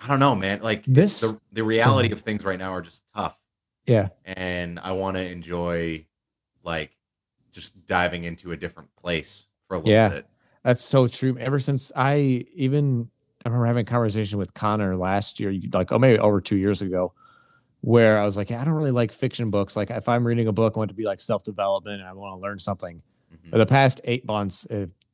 [0.02, 0.62] i don't know man.
[0.62, 3.38] Like This- the, the reality of things right now are just tough.
[3.86, 4.10] Yeah.
[4.26, 6.06] And i want to enjoy
[6.68, 6.96] like
[7.52, 10.10] just diving into a different place for a little Yeah.
[10.10, 10.28] bit
[10.64, 11.38] That's so true.
[11.40, 13.10] Ever since I even
[13.46, 16.82] I remember having a conversation with Connor last year, like oh maybe over two years
[16.82, 17.14] ago,
[17.82, 19.76] where I was like, I don't really like fiction books.
[19.78, 22.14] Like if I'm reading a book, I want to be like self development and I
[22.14, 23.02] want to learn something.
[23.34, 23.52] Mhm.
[23.52, 24.68] For the past eight months,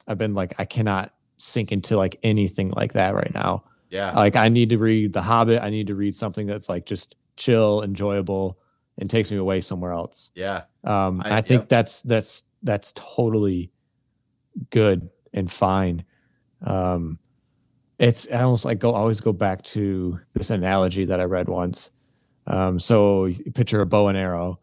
[0.08, 3.64] I've been like, I cannot sink into like anything like that right now.
[3.89, 5.62] yeah Like I need to read The Hobbit.
[5.62, 8.58] I need to read something that's like just chill, enjoyable,
[8.98, 10.32] and takes me away somewhere else.
[10.36, 11.70] yeah Um, I- I, think yep.
[11.70, 13.72] that's that's that's totally
[14.70, 16.06] good and fine.
[16.62, 17.20] Um,
[18.00, 21.91] it's I almost like go always go back to this analogy that I read once.
[22.48, 24.60] Um, so you picture a bow and arrow,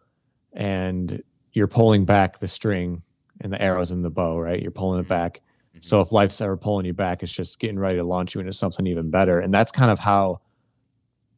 [0.52, 1.22] and
[1.52, 3.00] you're pulling back the string,
[3.40, 4.60] and the arrow's in the bow, right?
[4.60, 5.08] You're pulling it Mhm.
[5.08, 5.40] back.
[5.76, 5.84] Mhm.
[5.84, 8.52] So if life's ever pulling you back, it's just getting ready to launch you into
[8.52, 9.40] something even better.
[9.40, 10.40] And that's kind of how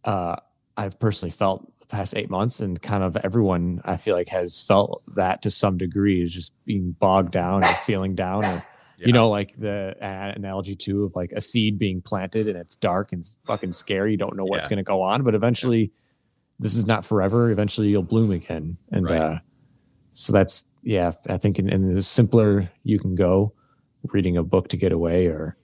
[0.05, 0.34] uh,
[0.76, 5.03] I've personally felt past eight months, and kind of everyone I feel like has felt
[5.14, 8.64] that to some degree is just being bogged down or feeling down, or
[8.99, 9.07] Yeah.
[9.07, 13.12] you know, like the analogy too of like a seed being planted and it's dark
[13.12, 14.12] and it's fucking scary.
[14.12, 14.70] You don't know what's Yeah.
[14.70, 15.93] going to go on, but eventually,
[16.59, 17.51] this is not forever.
[17.51, 19.20] Eventually, you'll bloom again, and Right.
[19.20, 19.38] uh,
[20.12, 21.12] so that's yeah.
[21.28, 23.53] I think in, in the simpler you can go,
[24.12, 25.57] reading a book to get away, or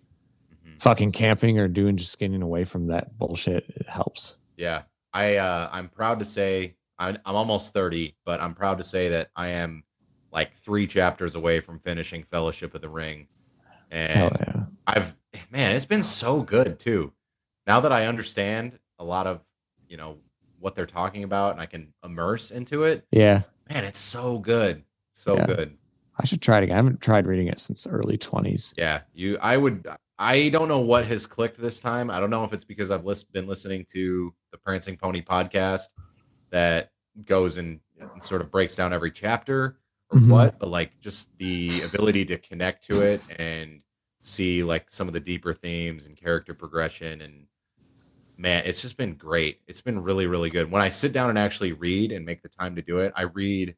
[0.66, 0.80] Mhm.
[0.80, 4.38] fucking camping, or doing just getting away from that bullshit, it helps.
[4.56, 8.84] Yeah, I uh, I'm proud to say I'm, I'm almost thirty, but I'm proud to
[8.84, 9.84] say that I am
[10.32, 13.28] like three chapters away from finishing Fellowship of the Ring,
[13.90, 14.64] and yeah.
[14.86, 15.16] I've
[15.50, 17.12] man, it's been so good too.
[17.66, 19.42] Now that I understand a lot of
[19.88, 20.18] you know
[20.58, 24.82] what they're talking about, and I can immerse into it, Yeah, man, it's so good,
[25.12, 25.46] so Yeah.
[25.46, 25.78] good.
[26.20, 26.74] I should try it again.
[26.74, 28.74] I haven't tried reading it since early twenties.
[28.76, 29.38] Yeah, you.
[29.40, 29.86] I would.
[30.18, 32.10] I don't know what has clicked this time.
[32.10, 35.84] I don't know if it's because I've lis- been listening to the Prancing Pony podcast
[36.50, 36.90] that
[37.24, 39.78] goes and, and sort of breaks down every chapter,
[40.10, 40.30] or Mhm.
[40.30, 43.82] what, but like just the ability to connect to it and
[44.20, 47.46] see like some of the deeper themes and character progression and
[48.36, 49.60] man, it's just been great.
[49.66, 50.70] It's been really, really good.
[50.70, 53.22] When I sit down and actually read and make the time to do it, I
[53.22, 53.76] read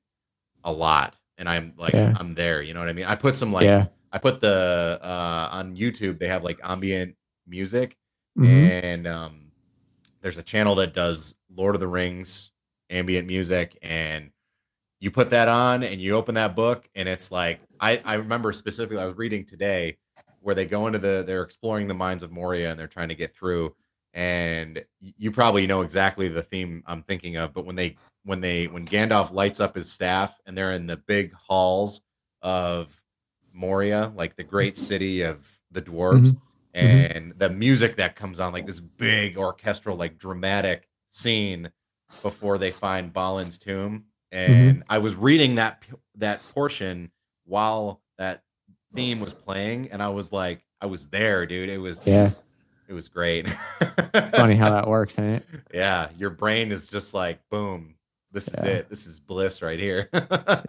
[0.64, 2.14] a lot and I'm like Yeah.
[2.18, 2.60] I'm there.
[2.62, 3.06] You know what I mean?
[3.06, 3.86] I put some like yeah.
[4.12, 7.96] I put the uh on YouTube they have like ambient music
[8.38, 8.46] Mhm.
[8.84, 9.52] and um
[10.20, 12.50] there's a channel that does Lord of the Rings
[12.90, 14.30] ambient music and
[15.00, 18.52] you put that on and you open that book and it's like I I remember
[18.52, 19.96] specifically I was reading today
[20.40, 23.14] where they go into the they're exploring the mines of Moria and they're trying to
[23.14, 23.74] get through
[24.12, 28.66] and you probably know exactly the theme I'm thinking of but when they when they
[28.66, 32.02] when Gandalf lights up his staff and they're in the big halls
[32.42, 32.99] of
[33.60, 34.82] Moria like the great mm-hmm.
[34.82, 36.32] city of the dwarves.
[36.32, 36.86] Mm-hmm.
[36.86, 37.16] Mm-hmm.
[37.16, 41.70] And the music that comes on like this big orchestral like dramatic scene
[42.22, 44.04] before they find Balin's tomb.
[44.32, 45.82] And I was reading that
[46.16, 47.10] that portion
[47.44, 48.44] while that
[48.94, 51.68] theme was playing and I was like I was there dude.
[51.68, 52.30] It was Yeah.
[52.88, 53.50] it was great.
[54.34, 55.46] Funny how that works, ain't it?
[55.74, 57.96] yeah your brain is just like boom
[58.32, 58.88] this is it.
[58.88, 60.08] This is bliss right here.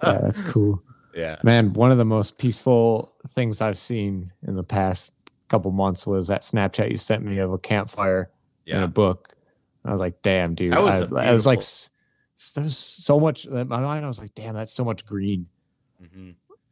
[0.04, 0.82] Yeah, that's cool.
[1.16, 5.14] Yeah Man, one of the most peaceful things I've seen in the past
[5.49, 8.30] couple months was that Snapchat you sent me of a campfire
[8.66, 9.36] in yeah a book.
[9.84, 10.74] I was like, damn, dude.
[10.74, 11.89] That was I, I was like, beautiful- s-
[12.38, 14.05] s- there's so much in my mind.
[14.05, 15.47] I was like, damn, that's so much green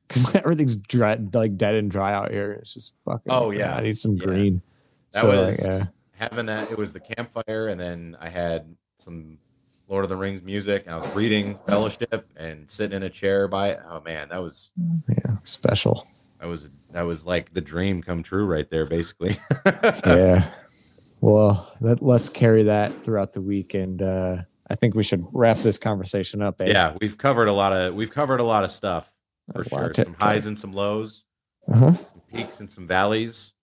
[0.08, 2.52] because everything's dry, like dead and dry out here.
[2.54, 3.32] It's just fucking.
[3.32, 3.76] Oh, yeah.
[3.76, 4.26] I need some Yeah.
[4.26, 4.62] green.
[5.14, 5.86] That so was like, uh,
[6.18, 6.72] having that.
[6.72, 9.40] It was the campfire, and then I had some
[9.90, 13.48] Lord of the Rings music, and I was reading Fellowship and sitting in a chair
[13.48, 13.80] by it.
[13.90, 14.72] Oh man, that was
[15.08, 16.08] yeah, special.
[16.40, 19.36] that was that was like the dream come true right there, basically.
[20.06, 20.50] yeah.
[21.22, 24.38] Well, let, let's carry that throughout the week, and uh,
[24.70, 26.62] I think we should wrap this conversation up.
[26.62, 26.68] Eh?
[26.68, 29.12] yeah, we've covered a lot of we've covered a lot of stuff
[29.52, 29.90] for That's sure.
[29.90, 31.24] of Some highs and some lows,
[31.68, 31.94] Uh-huh.
[31.94, 33.54] some peaks and some valleys,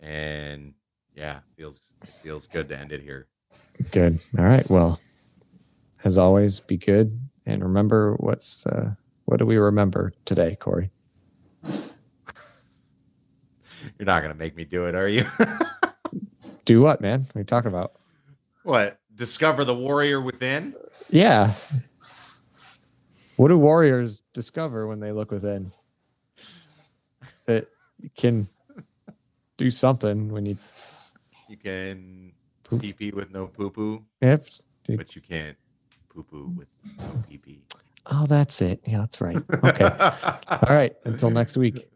[0.00, 0.72] and
[1.14, 1.80] yeah, feels
[2.22, 3.26] feels good to end it here.
[3.92, 4.16] Good.
[4.38, 4.68] All right.
[4.68, 4.98] Well,
[6.06, 8.94] as always, be good and remember what's uh,
[9.24, 10.92] what do we remember today, Cory?
[11.64, 11.82] You're
[14.06, 15.26] not gonna make me do it, are you?
[16.64, 17.20] Do what, man?
[17.20, 17.92] What are you talking about?
[18.64, 18.98] what?
[19.14, 20.74] Discover the warrior within.
[21.10, 21.52] Yeah.
[23.36, 25.70] What do warriors discover when they look within?
[27.46, 27.66] That
[27.98, 28.46] you can
[29.56, 30.58] do something when you
[31.48, 32.32] You can
[32.80, 34.44] pee pee with no poo poo, yep.
[34.88, 35.56] but you can't
[36.16, 37.58] poo poo with no.
[38.08, 38.80] Oh, that's it.
[38.86, 39.36] Yeah, that's right.
[39.64, 39.84] Okay.
[40.48, 40.94] All right.
[41.04, 41.88] Until next week.